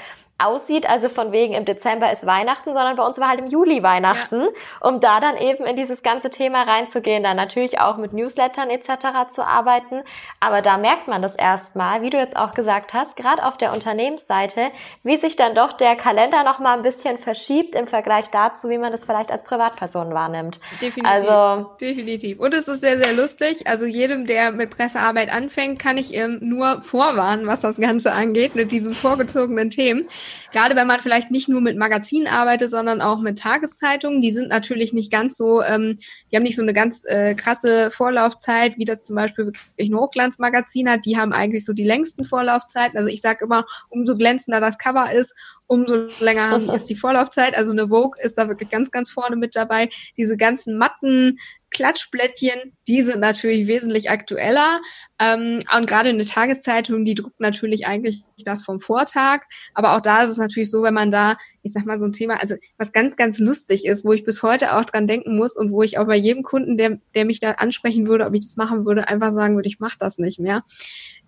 [0.45, 3.83] aussieht, also von wegen im Dezember ist Weihnachten, sondern bei uns war halt im Juli
[3.83, 4.89] Weihnachten, ja.
[4.89, 9.33] um da dann eben in dieses ganze Thema reinzugehen, dann natürlich auch mit Newslettern etc.
[9.35, 10.03] zu arbeiten,
[10.41, 13.73] aber da merkt man das erstmal, wie du jetzt auch gesagt hast, gerade auf der
[13.73, 14.71] Unternehmensseite,
[15.03, 18.79] wie sich dann doch der Kalender noch mal ein bisschen verschiebt im Vergleich dazu, wie
[18.79, 20.61] man das vielleicht als Privatperson wahrnimmt.
[20.81, 21.05] Definitiv.
[21.05, 22.39] Also definitiv.
[22.41, 26.39] Und es ist sehr sehr lustig, also jedem, der mit Pressearbeit anfängt, kann ich ähm,
[26.41, 30.09] nur vorwarnen, was das Ganze angeht, mit diesen vorgezogenen Themen.
[30.53, 34.49] Gerade wenn man vielleicht nicht nur mit Magazinen arbeitet, sondern auch mit Tageszeitungen, die sind
[34.49, 35.99] natürlich nicht ganz so, ähm,
[36.31, 39.97] die haben nicht so eine ganz äh, krasse Vorlaufzeit, wie das zum Beispiel wirklich ein
[39.97, 41.07] Hochglanzmagazin hat.
[41.07, 42.97] Die haben eigentlich so die längsten Vorlaufzeiten.
[42.97, 45.35] Also ich sage immer, umso glänzender das Cover ist,
[45.73, 47.57] umso länger ist die Vorlaufzeit.
[47.57, 49.89] Also eine Vogue ist da wirklich ganz, ganz vorne mit dabei.
[50.19, 51.39] Diese ganzen matten
[51.73, 54.81] Klatschblättchen, die sind natürlich wesentlich aktueller.
[55.19, 59.43] Ähm, und gerade eine Tageszeitung, die druckt natürlich eigentlich das vom Vortag.
[59.75, 62.13] Aber auch da ist es natürlich so, wenn man da, ich sag mal, so ein
[62.13, 65.57] Thema, also was ganz, ganz lustig ist, wo ich bis heute auch dran denken muss
[65.57, 68.41] und wo ich auch bei jedem Kunden, der, der mich da ansprechen würde, ob ich
[68.41, 70.65] das machen würde, einfach sagen würde, ich mache das nicht mehr.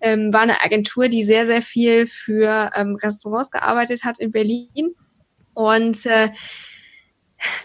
[0.01, 4.93] Ähm, war eine Agentur, die sehr, sehr viel für ähm, Restaurants gearbeitet hat in Berlin.
[5.53, 6.29] Und äh,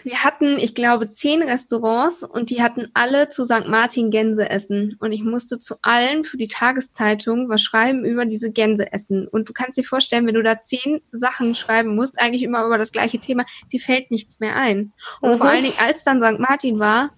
[0.03, 3.67] wir hatten, ich glaube, zehn Restaurants und die hatten alle zu St.
[3.67, 4.95] Martin Gänse essen.
[4.99, 9.27] Und ich musste zu allen für die Tageszeitung was schreiben über diese Gänse essen.
[9.27, 12.77] Und du kannst dir vorstellen, wenn du da zehn Sachen schreiben musst, eigentlich immer über
[12.77, 14.93] das gleiche Thema, dir fällt nichts mehr ein.
[15.19, 15.37] Und mhm.
[15.37, 16.39] vor allen Dingen, als dann St.
[16.39, 17.11] Martin war,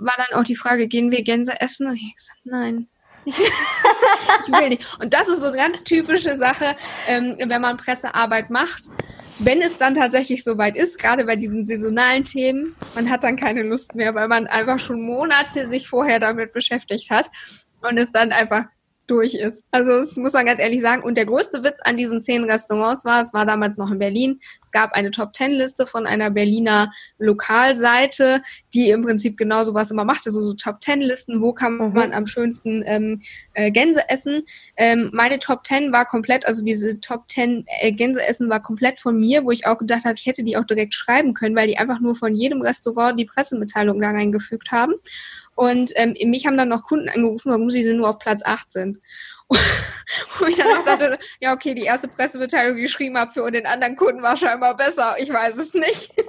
[0.00, 1.86] war dann auch die Frage, gehen wir Gänse essen?
[1.86, 2.88] Und ich habe gesagt, nein.
[3.24, 5.00] ich will nicht.
[5.00, 8.84] Und das ist so eine ganz typische Sache, ähm, wenn man Pressearbeit macht
[9.42, 13.62] wenn es dann tatsächlich soweit ist, gerade bei diesen saisonalen Themen, man hat dann keine
[13.62, 17.30] Lust mehr, weil man einfach schon Monate sich vorher damit beschäftigt hat
[17.80, 18.66] und es dann einfach
[19.10, 19.64] durch ist.
[19.70, 21.02] Also das muss man ganz ehrlich sagen.
[21.02, 24.40] Und der größte Witz an diesen zehn Restaurants war, es war damals noch in Berlin,
[24.64, 28.42] es gab eine Top-Ten-Liste von einer Berliner Lokalseite,
[28.72, 30.26] die im Prinzip genau sowas immer macht.
[30.26, 31.92] Also so Top-Ten-Listen, wo kann mhm.
[31.92, 33.20] man am schönsten ähm,
[33.54, 34.42] äh, Gänse essen.
[34.76, 39.44] Ähm, meine Top-Ten war komplett, also diese Top-Ten äh, Gänse essen war komplett von mir,
[39.44, 42.00] wo ich auch gedacht habe, ich hätte die auch direkt schreiben können, weil die einfach
[42.00, 44.94] nur von jedem Restaurant die Pressemitteilung da reingefügt haben.
[45.54, 48.72] Und ähm, mich haben dann noch Kunden angerufen, warum sie denn nur auf Platz 8
[48.72, 48.98] sind.
[50.38, 53.50] Wo ich dann auch dachte, ja, okay, die erste Pressemitteilung, die ich geschrieben habe für
[53.50, 55.16] den anderen Kunden, war scheinbar besser.
[55.18, 56.12] Ich weiß es nicht.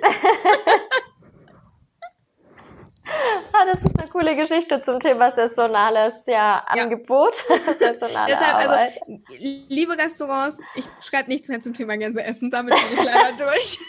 [3.52, 7.36] Ah, das ist eine coole Geschichte zum Thema saisonales ja, Angebot.
[7.80, 9.02] Saisonale Deshalb, also, Arbeit.
[9.02, 13.80] also, liebe Restaurants, ich schreibe nichts mehr zum Thema Gänseessen, damit bin ich leider durch.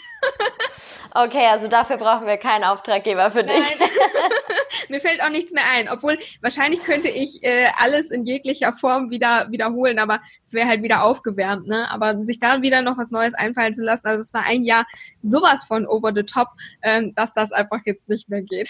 [1.15, 3.63] Okay, also dafür brauchen wir keinen Auftraggeber für dich.
[4.89, 9.11] Mir fällt auch nichts mehr ein, obwohl wahrscheinlich könnte ich äh, alles in jeglicher Form
[9.11, 11.87] wieder wiederholen, aber es wäre halt wieder aufgewärmt, ne?
[11.91, 14.85] Aber sich da wieder noch was Neues einfallen zu lassen, also es war ein Jahr
[15.21, 16.49] sowas von over the top,
[16.81, 18.69] ähm, dass das einfach jetzt nicht mehr geht.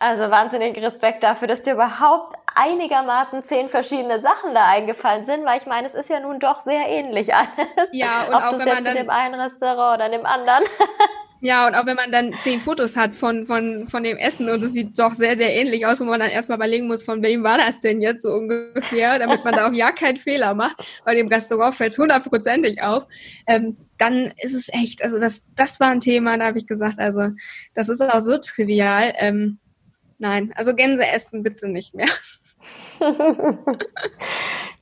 [0.00, 5.58] Also wahnsinnig Respekt dafür, dass dir überhaupt einigermaßen zehn verschiedene Sachen da eingefallen sind, weil
[5.58, 7.88] ich meine, es ist ja nun doch sehr ähnlich alles.
[7.90, 10.12] Ja, und Ob auch das wenn jetzt man dann in dem einen Restaurant oder in
[10.12, 10.62] dem anderen.
[11.40, 14.60] Ja, und auch wenn man dann zehn Fotos hat von, von, von dem Essen und
[14.62, 17.44] es sieht doch sehr, sehr ähnlich aus, wo man dann erstmal überlegen muss, von wem
[17.44, 20.76] war das denn jetzt so ungefähr, damit man da auch ja keinen Fehler macht.
[21.04, 23.06] Bei dem Restaurant fällt es hundertprozentig auf.
[23.46, 26.98] Ähm, dann ist es echt, also das, das war ein Thema, da habe ich gesagt,
[26.98, 27.30] also
[27.74, 29.14] das ist auch so trivial.
[29.18, 29.58] Ähm,
[30.18, 32.08] nein, also Gänse essen bitte nicht mehr.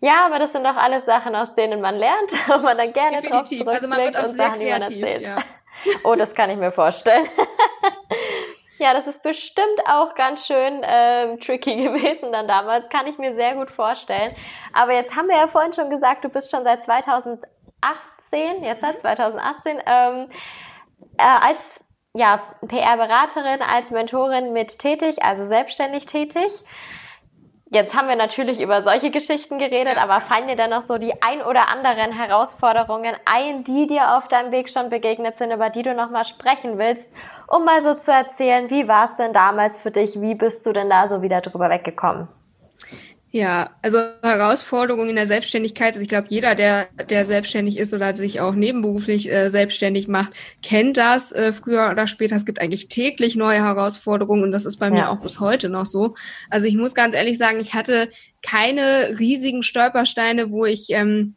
[0.01, 3.21] ja, aber das sind doch alles Sachen, aus denen man lernt und man dann gerne
[3.21, 3.63] Definitiv.
[3.63, 5.23] drauf also man wird auch und Sachen, kreativ, die man erzählt.
[5.23, 5.37] Ja.
[6.05, 7.29] Oh, das kann ich mir vorstellen.
[8.79, 13.35] Ja, das ist bestimmt auch ganz schön ähm, tricky gewesen dann damals, kann ich mir
[13.35, 14.35] sehr gut vorstellen.
[14.73, 19.01] Aber jetzt haben wir ja vorhin schon gesagt, du bist schon seit 2018, jetzt seit
[19.01, 20.29] 2018, ähm,
[21.17, 21.81] äh, als
[22.15, 26.65] ja, PR-Beraterin, als Mentorin mit tätig, also selbstständig tätig.
[27.69, 31.21] Jetzt haben wir natürlich über solche Geschichten geredet, aber fallen dir dann noch so die
[31.21, 35.83] ein oder anderen Herausforderungen ein, die dir auf deinem Weg schon begegnet sind, über die
[35.83, 37.13] du nochmal sprechen willst,
[37.49, 40.21] um mal so zu erzählen, wie war es denn damals für dich?
[40.21, 42.29] Wie bist du denn da so wieder drüber weggekommen?
[43.37, 48.17] Ja, also Herausforderungen in der Selbstständigkeit, also ich glaube, jeder, der, der selbstständig ist oder
[48.17, 50.33] sich auch nebenberuflich äh, selbstständig macht,
[50.63, 52.35] kennt das äh, früher oder später.
[52.35, 54.93] Es gibt eigentlich täglich neue Herausforderungen und das ist bei ja.
[54.93, 56.15] mir auch bis heute noch so.
[56.49, 58.09] Also ich muss ganz ehrlich sagen, ich hatte
[58.41, 61.35] keine riesigen Stolpersteine, wo ich ähm,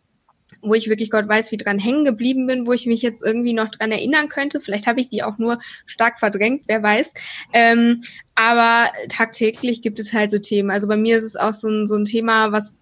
[0.62, 3.54] wo ich wirklich Gott weiß, wie dran hängen geblieben bin, wo ich mich jetzt irgendwie
[3.54, 4.60] noch dran erinnern könnte.
[4.60, 7.12] Vielleicht habe ich die auch nur stark verdrängt, wer weiß.
[7.54, 8.02] Ähm,
[8.36, 10.72] aber tagtäglich gibt es halt so Themen.
[10.72, 12.76] Also bei mir ist es auch so ein, so ein Thema, was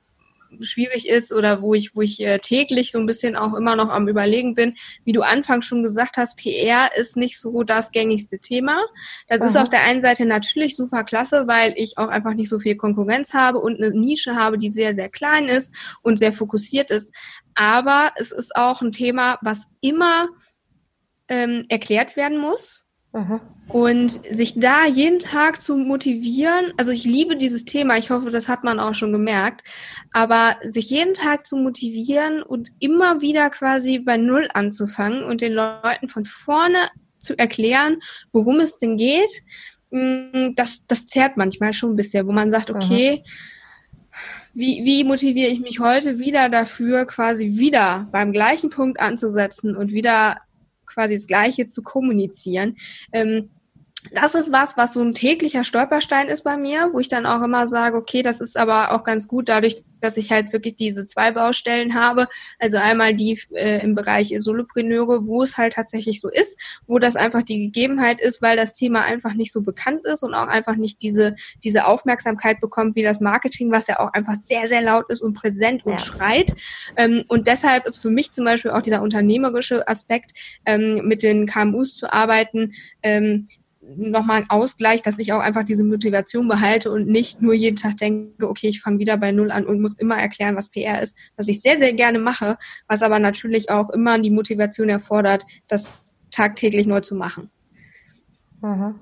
[0.62, 3.90] schwierig ist oder wo ich, wo ich äh, täglich so ein bisschen auch immer noch
[3.90, 4.76] am Überlegen bin.
[5.04, 8.86] Wie du anfangs schon gesagt hast, PR ist nicht so das gängigste Thema.
[9.28, 9.50] Das Aha.
[9.50, 12.76] ist auf der einen Seite natürlich super klasse, weil ich auch einfach nicht so viel
[12.76, 17.14] Konkurrenz habe und eine Nische habe, die sehr, sehr klein ist und sehr fokussiert ist.
[17.58, 20.30] Aber es ist auch ein Thema, was immer
[21.28, 22.88] ähm, erklärt werden muss
[23.18, 23.42] Mhm.
[23.70, 28.48] Und sich da jeden Tag zu motivieren, also ich liebe dieses Thema, ich hoffe, das
[28.48, 29.62] hat man auch schon gemerkt,
[30.14, 35.54] aber sich jeden Tag zu motivieren und immer wieder quasi bei Null anzufangen und den
[35.54, 36.78] Leuten von vorne
[37.20, 37.98] zu erklären,
[38.32, 39.32] worum es denn geht,
[39.90, 43.30] mm, das, das zerrt manchmal schon ein bisschen, wo man sagt, okay, mhm.
[44.58, 49.92] Wie, wie motiviere ich mich heute wieder dafür, quasi wieder beim gleichen Punkt anzusetzen und
[49.92, 50.38] wieder
[50.88, 52.76] quasi das Gleiche zu kommunizieren.
[53.12, 53.52] Ähm,
[54.12, 57.42] das ist was, was so ein täglicher Stolperstein ist bei mir, wo ich dann auch
[57.42, 61.06] immer sage, okay, das ist aber auch ganz gut dadurch, dass ich halt wirklich diese
[61.06, 62.28] zwei Baustellen habe.
[62.60, 67.16] Also einmal die äh, im Bereich Solopreneure, wo es halt tatsächlich so ist, wo das
[67.16, 70.76] einfach die Gegebenheit ist, weil das Thema einfach nicht so bekannt ist und auch einfach
[70.76, 75.06] nicht diese, diese Aufmerksamkeit bekommt wie das Marketing, was ja auch einfach sehr, sehr laut
[75.10, 76.00] ist und präsent und ja.
[76.00, 76.54] schreit.
[76.96, 80.32] Ähm, und deshalb ist für mich zum Beispiel auch dieser unternehmerische Aspekt,
[80.66, 83.48] ähm, mit den KMUs zu arbeiten, ähm,
[83.96, 87.98] nochmal ein Ausgleich, dass ich auch einfach diese Motivation behalte und nicht nur jeden Tag
[87.98, 91.18] denke, okay, ich fange wieder bei Null an und muss immer erklären, was PR ist,
[91.36, 92.58] was ich sehr, sehr gerne mache,
[92.88, 97.50] was aber natürlich auch immer die Motivation erfordert, das tagtäglich neu zu machen.
[98.62, 99.00] Mhm.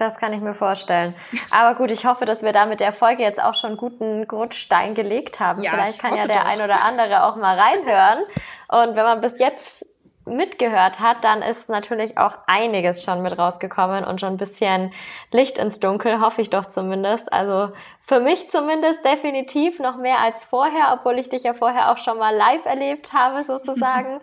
[0.00, 1.14] Das kann ich mir vorstellen.
[1.50, 4.26] Aber gut, ich hoffe, dass wir da mit der Folge jetzt auch schon einen guten
[4.26, 5.62] Grundstein gelegt haben.
[5.62, 6.46] Ja, Vielleicht kann ja der doch.
[6.46, 8.24] ein oder andere auch mal reinhören.
[8.68, 9.84] Und wenn man bis jetzt
[10.30, 14.92] mitgehört hat, dann ist natürlich auch einiges schon mit rausgekommen und schon ein bisschen
[15.30, 17.32] Licht ins Dunkel, hoffe ich doch zumindest.
[17.32, 21.98] Also für mich zumindest definitiv noch mehr als vorher, obwohl ich dich ja vorher auch
[21.98, 24.20] schon mal live erlebt habe sozusagen.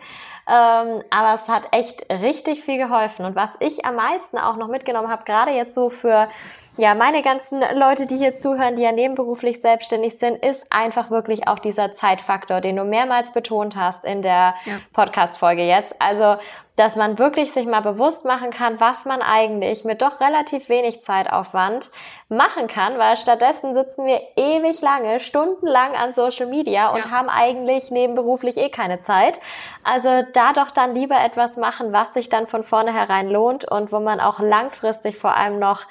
[0.48, 3.26] Ähm, aber es hat echt richtig viel geholfen.
[3.26, 6.30] Und was ich am meisten auch noch mitgenommen habe, gerade jetzt so für
[6.78, 11.48] ja, meine ganzen Leute, die hier zuhören, die ja nebenberuflich selbstständig sind, ist einfach wirklich
[11.48, 14.78] auch dieser Zeitfaktor, den du mehrmals betont hast in der ja.
[14.94, 15.96] Podcast-Folge jetzt.
[16.00, 16.38] Also,
[16.78, 21.02] dass man wirklich sich mal bewusst machen kann, was man eigentlich mit doch relativ wenig
[21.02, 21.90] Zeitaufwand
[22.30, 27.10] machen kann, weil stattdessen sitzen wir ewig lange, stundenlang an Social Media und ja.
[27.12, 29.40] haben eigentlich nebenberuflich eh keine Zeit.
[29.84, 34.00] Also da doch dann lieber etwas machen, was sich dann von vornherein lohnt und wo
[34.00, 35.82] man auch langfristig vor allem noch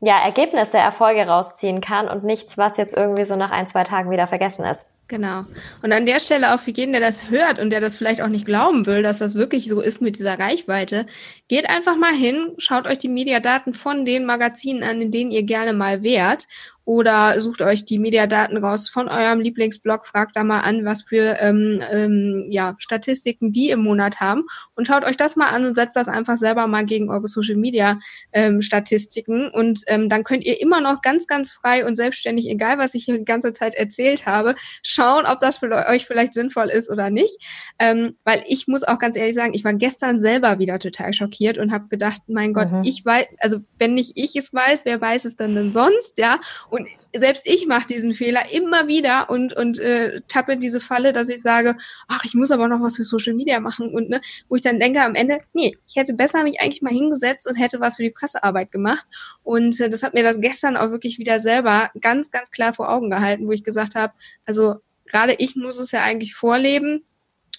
[0.00, 4.10] ja, Ergebnisse, Erfolge rausziehen kann und nichts, was jetzt irgendwie so nach ein, zwei Tagen
[4.10, 4.92] wieder vergessen ist.
[5.12, 5.44] Genau.
[5.82, 8.28] Und an der Stelle auch für jeden, der das hört und der das vielleicht auch
[8.28, 11.04] nicht glauben will, dass das wirklich so ist mit dieser Reichweite,
[11.48, 15.42] geht einfach mal hin, schaut euch die Mediadaten von den Magazinen an, in denen ihr
[15.42, 16.48] gerne mal wärt
[16.84, 21.36] oder sucht euch die Mediadaten raus von eurem Lieblingsblog, fragt da mal an, was für
[21.40, 25.74] ähm, ähm, ja, Statistiken die im Monat haben und schaut euch das mal an und
[25.74, 27.98] setzt das einfach selber mal gegen eure Social Media
[28.32, 32.78] ähm, Statistiken und ähm, dann könnt ihr immer noch ganz, ganz frei und selbstständig, egal
[32.78, 36.68] was ich hier die ganze Zeit erzählt habe, schauen, ob das für euch vielleicht sinnvoll
[36.68, 37.36] ist oder nicht.
[37.78, 41.58] Ähm, weil ich muss auch ganz ehrlich sagen, ich war gestern selber wieder total schockiert
[41.58, 42.84] und habe gedacht, mein Gott, mhm.
[42.84, 46.38] ich weiß, also wenn nicht ich es weiß, wer weiß es dann denn sonst, ja?
[46.72, 51.28] Und selbst ich mache diesen Fehler immer wieder und, und äh, tappe diese Falle, dass
[51.28, 51.76] ich sage,
[52.08, 54.80] ach, ich muss aber noch was für Social Media machen und ne, wo ich dann
[54.80, 58.04] denke am Ende, nee, ich hätte besser mich eigentlich mal hingesetzt und hätte was für
[58.04, 59.06] die Pressearbeit gemacht.
[59.42, 62.88] Und äh, das hat mir das gestern auch wirklich wieder selber ganz, ganz klar vor
[62.88, 64.14] Augen gehalten, wo ich gesagt habe,
[64.46, 67.04] also gerade ich muss es ja eigentlich vorleben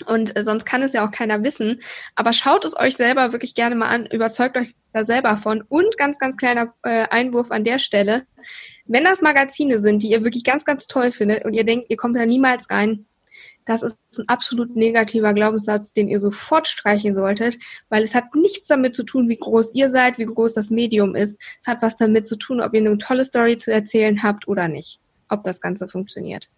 [0.04, 1.80] und äh, sonst kann es ja auch keiner wissen.
[2.16, 5.64] Aber schaut es euch selber wirklich gerne mal an, überzeugt euch da selber von.
[5.68, 8.26] Und ganz, ganz kleiner äh, Einwurf an der Stelle.
[8.86, 11.97] Wenn das Magazine sind, die ihr wirklich ganz, ganz toll findet und ihr denkt, ihr
[11.97, 13.06] kommt da niemals rein,
[13.66, 17.58] das ist ein absolut negativer Glaubenssatz, den ihr sofort streichen solltet,
[17.89, 21.16] weil es hat nichts damit zu tun, wie groß ihr seid, wie groß das Medium
[21.16, 21.41] ist.
[21.62, 24.68] Es hat was damit zu tun, ob ihr eine tolle Story zu erzählen habt oder
[24.68, 24.99] nicht,
[25.30, 26.49] ob das Ganze funktioniert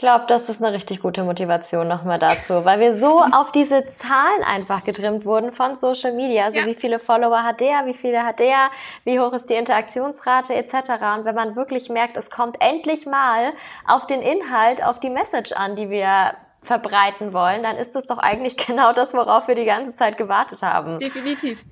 [0.00, 4.42] glaube, das ist eine richtig gute Motivation nochmal dazu, weil wir so auf diese Zahlen
[4.44, 6.46] einfach getrimmt wurden von Social Media.
[6.46, 6.66] Also ja.
[6.66, 8.70] wie viele Follower hat der, wie viele hat der,
[9.04, 10.74] wie hoch ist die Interaktionsrate etc.
[11.16, 13.52] Und wenn man wirklich merkt, es kommt endlich mal
[13.86, 18.18] auf den Inhalt, auf die Message an, die wir verbreiten wollen, dann ist das doch
[18.18, 20.98] eigentlich genau das, worauf wir die ganze Zeit gewartet haben.
[20.98, 21.64] Definitiv.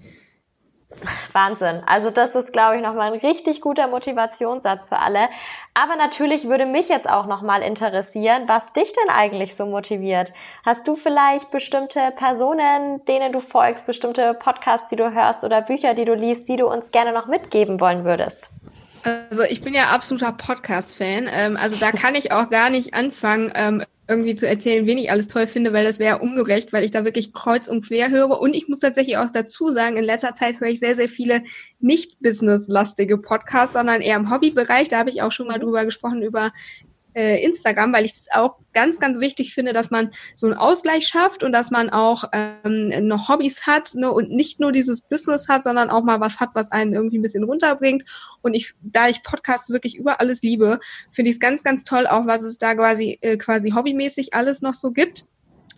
[1.32, 1.82] Wahnsinn.
[1.86, 5.28] Also das ist, glaube ich, nochmal ein richtig guter Motivationssatz für alle.
[5.74, 10.32] Aber natürlich würde mich jetzt auch nochmal interessieren, was dich denn eigentlich so motiviert.
[10.64, 15.95] Hast du vielleicht bestimmte Personen, denen du folgst, bestimmte Podcasts, die du hörst oder Bücher,
[15.95, 18.49] die du liest, die du uns gerne noch mitgeben wollen würdest?
[19.05, 21.28] Also ich bin ja absoluter Podcast-Fan.
[21.32, 25.11] Ähm, also da kann ich auch gar nicht anfangen, ähm, irgendwie zu erzählen, wen ich
[25.11, 28.40] alles toll finde, weil das wäre ungerecht, weil ich da wirklich kreuz und quer höre.
[28.40, 31.42] Und ich muss tatsächlich auch dazu sagen, in letzter Zeit höre ich sehr, sehr viele
[31.78, 34.88] nicht businesslastige Podcasts, sondern eher im Hobbybereich.
[34.88, 35.62] Da habe ich auch schon mal mhm.
[35.62, 36.52] drüber gesprochen, über
[37.18, 41.08] äh, Instagram, weil ich es auch ganz, ganz wichtig finde, dass man so einen Ausgleich
[41.08, 45.48] schafft und dass man auch ähm, noch Hobbys hat ne, und nicht nur dieses Business
[45.48, 48.04] hat, sondern auch mal was hat, was einen irgendwie ein bisschen runterbringt.
[48.40, 50.78] Und ich, da ich Podcasts wirklich über alles liebe,
[51.10, 54.62] finde ich es ganz, ganz toll, auch was es da quasi, äh, quasi hobbymäßig alles
[54.62, 55.24] noch so gibt.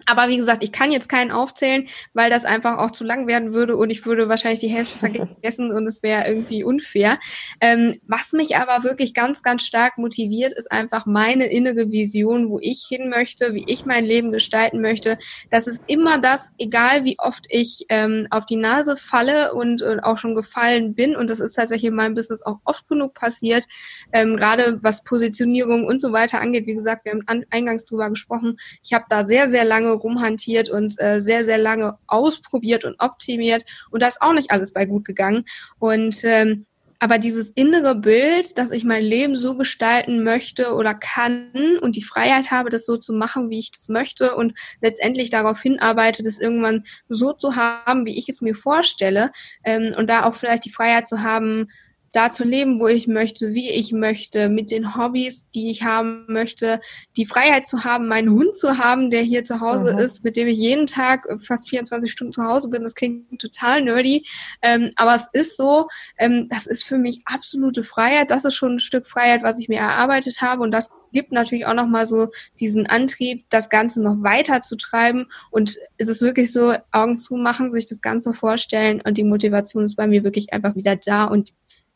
[0.07, 3.53] Aber wie gesagt, ich kann jetzt keinen aufzählen, weil das einfach auch zu lang werden
[3.55, 7.19] würde und ich würde wahrscheinlich die Hälfte vergessen und es wäre irgendwie unfair.
[7.61, 12.59] Ähm, was mich aber wirklich ganz, ganz stark motiviert, ist einfach meine innere Vision, wo
[12.61, 15.19] ich hin möchte, wie ich mein Leben gestalten möchte.
[15.51, 20.01] Das ist immer das, egal wie oft ich ähm, auf die Nase falle und, und,
[20.01, 21.17] auch schon gefallen bin.
[21.17, 23.67] Und das ist tatsächlich in meinem Business auch oft genug passiert,
[24.13, 26.67] ähm, gerade was Positionierung und so weiter angeht.
[26.67, 28.59] Wie gesagt, wir haben eingangs drüber gesprochen.
[28.83, 33.65] Ich habe da sehr, sehr lange rumhantiert und äh, sehr, sehr lange ausprobiert und optimiert.
[33.91, 35.45] Und da ist auch nicht alles bei gut gegangen.
[35.79, 36.67] Und ähm,
[37.03, 42.03] aber dieses innere Bild, dass ich mein Leben so gestalten möchte oder kann und die
[42.03, 46.39] Freiheit habe, das so zu machen, wie ich das möchte und letztendlich darauf hinarbeite, das
[46.39, 49.31] irgendwann so zu haben, wie ich es mir vorstelle
[49.65, 51.69] ähm, und da auch vielleicht die Freiheit zu haben,
[52.13, 56.25] da zu leben, wo ich möchte, wie ich möchte, mit den Hobbys, die ich haben
[56.29, 56.81] möchte,
[57.17, 60.01] die Freiheit zu haben, meinen Hund zu haben, der hier zu Hause Aha.
[60.01, 62.83] ist, mit dem ich jeden Tag fast 24 Stunden zu Hause bin.
[62.83, 64.27] Das klingt total nerdy,
[64.63, 65.87] ähm, aber es ist so,
[66.19, 68.31] ähm, das ist für mich absolute Freiheit.
[68.31, 71.67] Das ist schon ein Stück Freiheit, was ich mir erarbeitet habe und das gibt natürlich
[71.67, 76.53] auch nochmal so diesen Antrieb, das Ganze noch weiter zu treiben und es ist wirklich
[76.53, 80.77] so, Augen zumachen, sich das Ganze vorstellen und die Motivation ist bei mir wirklich einfach
[80.77, 81.53] wieder da und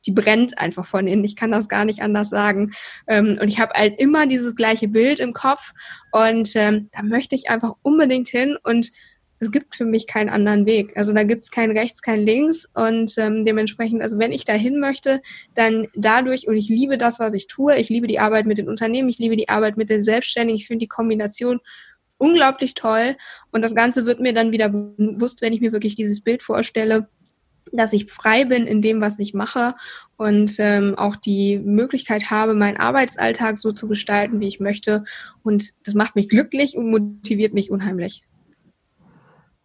[0.06, 1.24] die brennt einfach von innen.
[1.24, 2.72] Ich kann das gar nicht anders sagen.
[3.06, 5.72] Ähm, und ich habe halt immer dieses gleiche Bild im Kopf
[6.12, 8.90] und ähm, da möchte ich einfach unbedingt hin und
[9.40, 10.96] es gibt für mich keinen anderen Weg.
[10.96, 14.54] Also da gibt es kein rechts, kein links und ähm, dementsprechend, also wenn ich da
[14.54, 15.20] hin möchte,
[15.54, 17.76] dann dadurch und ich liebe das, was ich tue.
[17.76, 20.56] Ich liebe die Arbeit mit den Unternehmen, ich liebe die Arbeit mit den Selbstständigen.
[20.56, 21.60] Ich finde die Kombination
[22.16, 23.16] unglaublich toll
[23.50, 27.08] und das Ganze wird mir dann wieder bewusst, wenn ich mir wirklich dieses Bild vorstelle,
[27.72, 29.74] dass ich frei bin in dem, was ich mache
[30.16, 35.04] und ähm, auch die Möglichkeit habe, meinen Arbeitsalltag so zu gestalten, wie ich möchte.
[35.42, 38.22] Und das macht mich glücklich und motiviert mich unheimlich.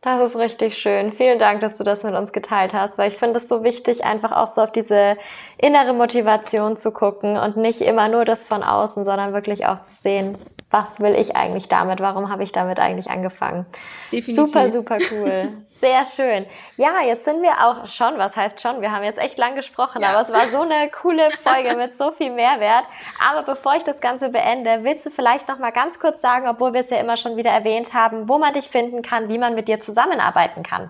[0.01, 1.11] Das ist richtig schön.
[1.11, 4.05] Vielen Dank, dass du das mit uns geteilt hast, weil ich finde es so wichtig,
[4.05, 5.17] einfach auch so auf diese
[5.57, 9.91] innere Motivation zu gucken und nicht immer nur das von außen, sondern wirklich auch zu
[9.91, 10.37] sehen,
[10.71, 11.99] was will ich eigentlich damit?
[11.99, 13.65] Warum habe ich damit eigentlich angefangen?
[14.11, 14.47] Definitiv.
[14.47, 15.49] Super, super cool.
[15.79, 16.45] Sehr schön.
[16.75, 18.81] Ja, jetzt sind wir auch schon, was heißt schon?
[18.81, 20.09] Wir haben jetzt echt lang gesprochen, ja.
[20.09, 22.85] aber es war so eine coole Folge mit so viel Mehrwert.
[23.27, 26.73] Aber bevor ich das Ganze beende, willst du vielleicht noch mal ganz kurz sagen, obwohl
[26.73, 29.55] wir es ja immer schon wieder erwähnt haben, wo man dich finden kann, wie man
[29.55, 30.89] mit dir zusammenarbeiten kann?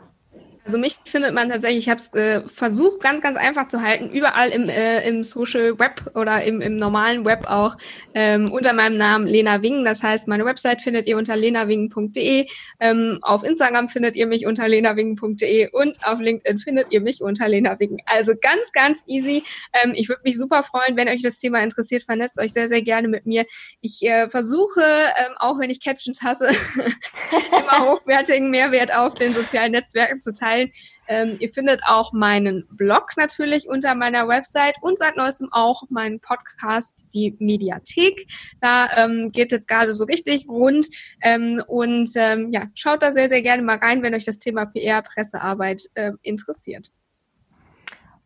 [0.69, 4.11] Also mich findet man tatsächlich, ich habe es äh, versucht, ganz, ganz einfach zu halten,
[4.11, 7.75] überall im, äh, im Social Web oder im, im normalen Web auch
[8.13, 9.83] ähm, unter meinem Namen Lena Wingen.
[9.83, 12.45] Das heißt, meine Website findet ihr unter lenawingen.de.
[12.79, 17.47] Ähm, auf Instagram findet ihr mich unter lenawingen.de und auf LinkedIn findet ihr mich unter
[17.47, 17.97] Lena Wingen.
[18.05, 19.41] Also ganz, ganz easy.
[19.83, 22.03] Ähm, ich würde mich super freuen, wenn euch das Thema interessiert.
[22.03, 23.47] Vernetzt euch sehr, sehr gerne mit mir.
[23.81, 26.47] Ich äh, versuche, ähm, auch wenn ich Captions hasse,
[27.51, 30.71] immer hochwertigen Mehrwert auf den sozialen Netzwerken zu teilen teilen.
[31.07, 36.19] Ähm, ihr findet auch meinen Blog natürlich unter meiner Website und seit neuestem auch meinen
[36.19, 38.27] Podcast, die Mediathek.
[38.61, 40.87] Da ähm, geht jetzt gerade so richtig rund.
[41.21, 44.65] Ähm, und ähm, ja, schaut da sehr, sehr gerne mal rein, wenn euch das Thema
[44.65, 46.91] PR, Pressearbeit äh, interessiert.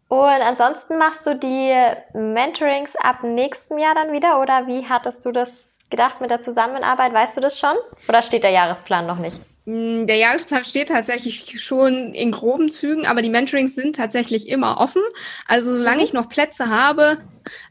[0.09, 1.73] Und ansonsten machst du die
[2.13, 7.13] Mentorings ab nächstem Jahr dann wieder oder wie hattest du das gedacht mit der Zusammenarbeit?
[7.13, 7.75] Weißt du das schon?
[8.07, 9.39] Oder steht der Jahresplan noch nicht?
[9.65, 14.79] Mm, der Jahresplan steht tatsächlich schon in groben Zügen, aber die Mentorings sind tatsächlich immer
[14.79, 15.01] offen.
[15.47, 16.03] Also solange mhm.
[16.03, 17.17] ich noch Plätze habe,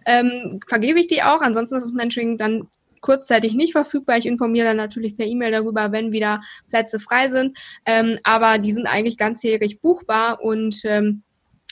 [0.07, 1.40] ähm, vergebe ich die auch.
[1.40, 2.68] Ansonsten ist das Mentoring dann
[3.03, 4.16] kurzzeitig nicht verfügbar.
[4.16, 6.40] Ich informiere dann natürlich per E-Mail darüber, wenn wieder
[6.70, 7.59] Plätze frei sind.
[7.84, 11.22] Ähm, aber die sind eigentlich ganzjährig buchbar und ähm,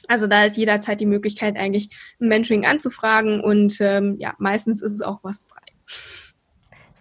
[0.09, 1.91] also da ist jederzeit die Möglichkeit, eigentlich
[2.21, 5.60] ein Mentoring anzufragen und ähm, ja, meistens ist es auch was frei.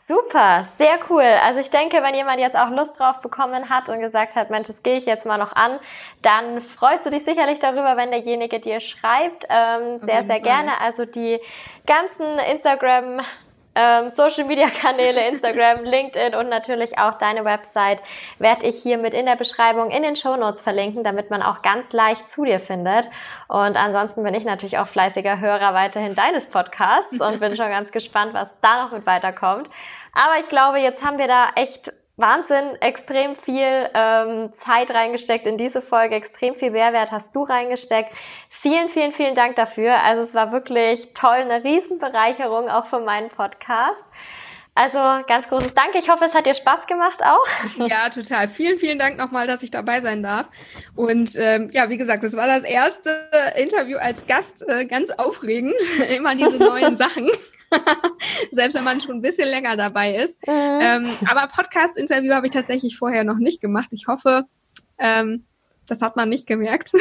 [0.10, 1.22] Super, sehr cool.
[1.22, 4.66] Also ich denke, wenn jemand jetzt auch Lust drauf bekommen hat und gesagt hat, Mensch,
[4.66, 5.78] das gehe ich jetzt mal noch an,
[6.24, 9.45] dann freust du dich sicherlich darüber, wenn derjenige dir schreibt.
[9.51, 10.41] Ähm, sehr, sehr Fall.
[10.41, 10.82] gerne.
[10.82, 11.39] Also die
[11.86, 13.22] ganzen Instagram
[13.76, 18.01] ähm, Social Media Kanäle, Instagram, LinkedIn und natürlich auch deine Website
[18.39, 21.62] werde ich hier mit in der Beschreibung in den Show Notes verlinken, damit man auch
[21.62, 23.07] ganz leicht zu dir findet.
[23.47, 27.91] Und ansonsten bin ich natürlich auch fleißiger Hörer weiterhin deines Podcasts und bin schon ganz
[27.91, 29.70] gespannt, was da noch mit weiterkommt.
[30.14, 35.57] Aber ich glaube, jetzt haben wir da echt Wahnsinn, extrem viel ähm, Zeit reingesteckt in
[35.57, 38.14] diese Folge, extrem viel Mehrwert hast du reingesteckt.
[38.49, 40.03] Vielen, vielen, vielen Dank dafür.
[40.03, 44.03] Also es war wirklich toll, eine Riesenbereicherung auch für meinen Podcast.
[44.76, 44.97] Also
[45.28, 45.95] ganz großes Dank.
[45.95, 47.88] Ich hoffe, es hat dir Spaß gemacht auch.
[47.88, 48.47] Ja, total.
[48.47, 50.47] Vielen, vielen Dank nochmal, dass ich dabei sein darf.
[50.95, 54.64] Und ähm, ja, wie gesagt, das war das erste Interview als Gast.
[54.68, 55.76] Äh, ganz aufregend.
[56.10, 57.30] Immer diese neuen Sachen.
[58.51, 60.45] Selbst wenn man schon ein bisschen länger dabei ist.
[60.47, 60.53] Mhm.
[60.53, 63.89] Ähm, aber Podcast-Interview habe ich tatsächlich vorher noch nicht gemacht.
[63.91, 64.45] Ich hoffe,
[64.97, 65.45] ähm,
[65.88, 66.91] das hat man nicht gemerkt.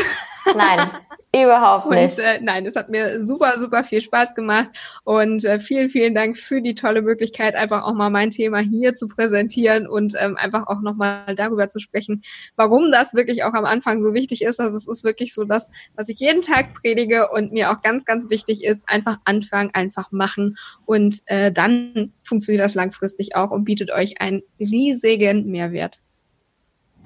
[0.54, 0.90] Nein,
[1.34, 2.18] überhaupt nicht.
[2.18, 4.70] Und, äh, nein, es hat mir super, super viel Spaß gemacht.
[5.04, 8.94] Und äh, vielen, vielen Dank für die tolle Möglichkeit, einfach auch mal mein Thema hier
[8.94, 12.22] zu präsentieren und ähm, einfach auch nochmal darüber zu sprechen,
[12.56, 14.58] warum das wirklich auch am Anfang so wichtig ist.
[14.60, 18.04] Also es ist wirklich so das, was ich jeden Tag predige und mir auch ganz,
[18.04, 20.56] ganz wichtig ist, einfach anfangen, einfach machen.
[20.86, 26.00] Und äh, dann funktioniert das langfristig auch und bietet euch einen riesigen Mehrwert.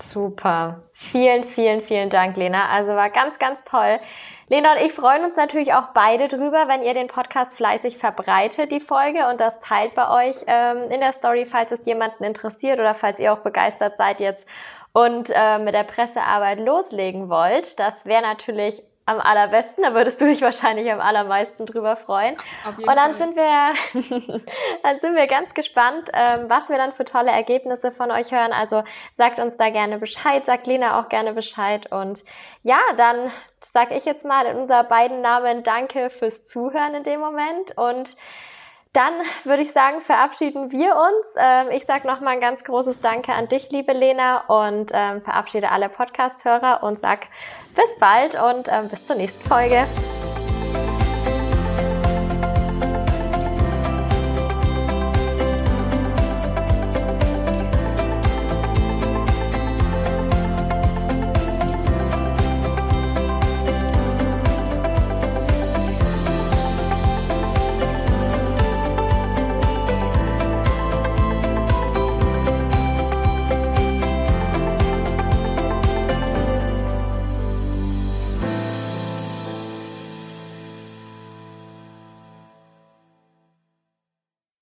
[0.00, 0.82] Super.
[0.92, 2.68] Vielen, vielen, vielen Dank, Lena.
[2.68, 4.00] Also war ganz, ganz toll.
[4.48, 8.72] Lena und ich freuen uns natürlich auch beide drüber, wenn ihr den Podcast fleißig verbreitet,
[8.72, 12.78] die Folge, und das teilt bei euch ähm, in der Story, falls es jemanden interessiert
[12.78, 14.46] oder falls ihr auch begeistert seid jetzt
[14.92, 17.78] und äh, mit der Pressearbeit loslegen wollt.
[17.78, 19.82] Das wäre natürlich am allerbesten.
[19.82, 22.36] Da würdest du dich wahrscheinlich am allermeisten drüber freuen.
[22.76, 23.16] und dann Fall.
[23.16, 24.40] sind wir,
[24.82, 28.52] dann sind wir ganz gespannt, ähm, was wir dann für tolle Ergebnisse von euch hören.
[28.52, 31.90] Also sagt uns da gerne Bescheid, sagt Lena auch gerne Bescheid.
[31.90, 32.22] Und
[32.62, 33.30] ja, dann
[33.60, 38.16] sage ich jetzt mal in unser beiden Namen Danke fürs Zuhören in dem Moment und
[38.92, 39.14] dann
[39.44, 41.26] würde ich sagen, verabschieden wir uns.
[41.36, 45.70] Ähm, ich sage nochmal ein ganz großes Danke an dich, liebe Lena, und ähm, verabschiede
[45.70, 47.28] alle Podcast-Hörer und sag
[47.74, 49.86] bis bald und ähm, bis zur nächsten Folge.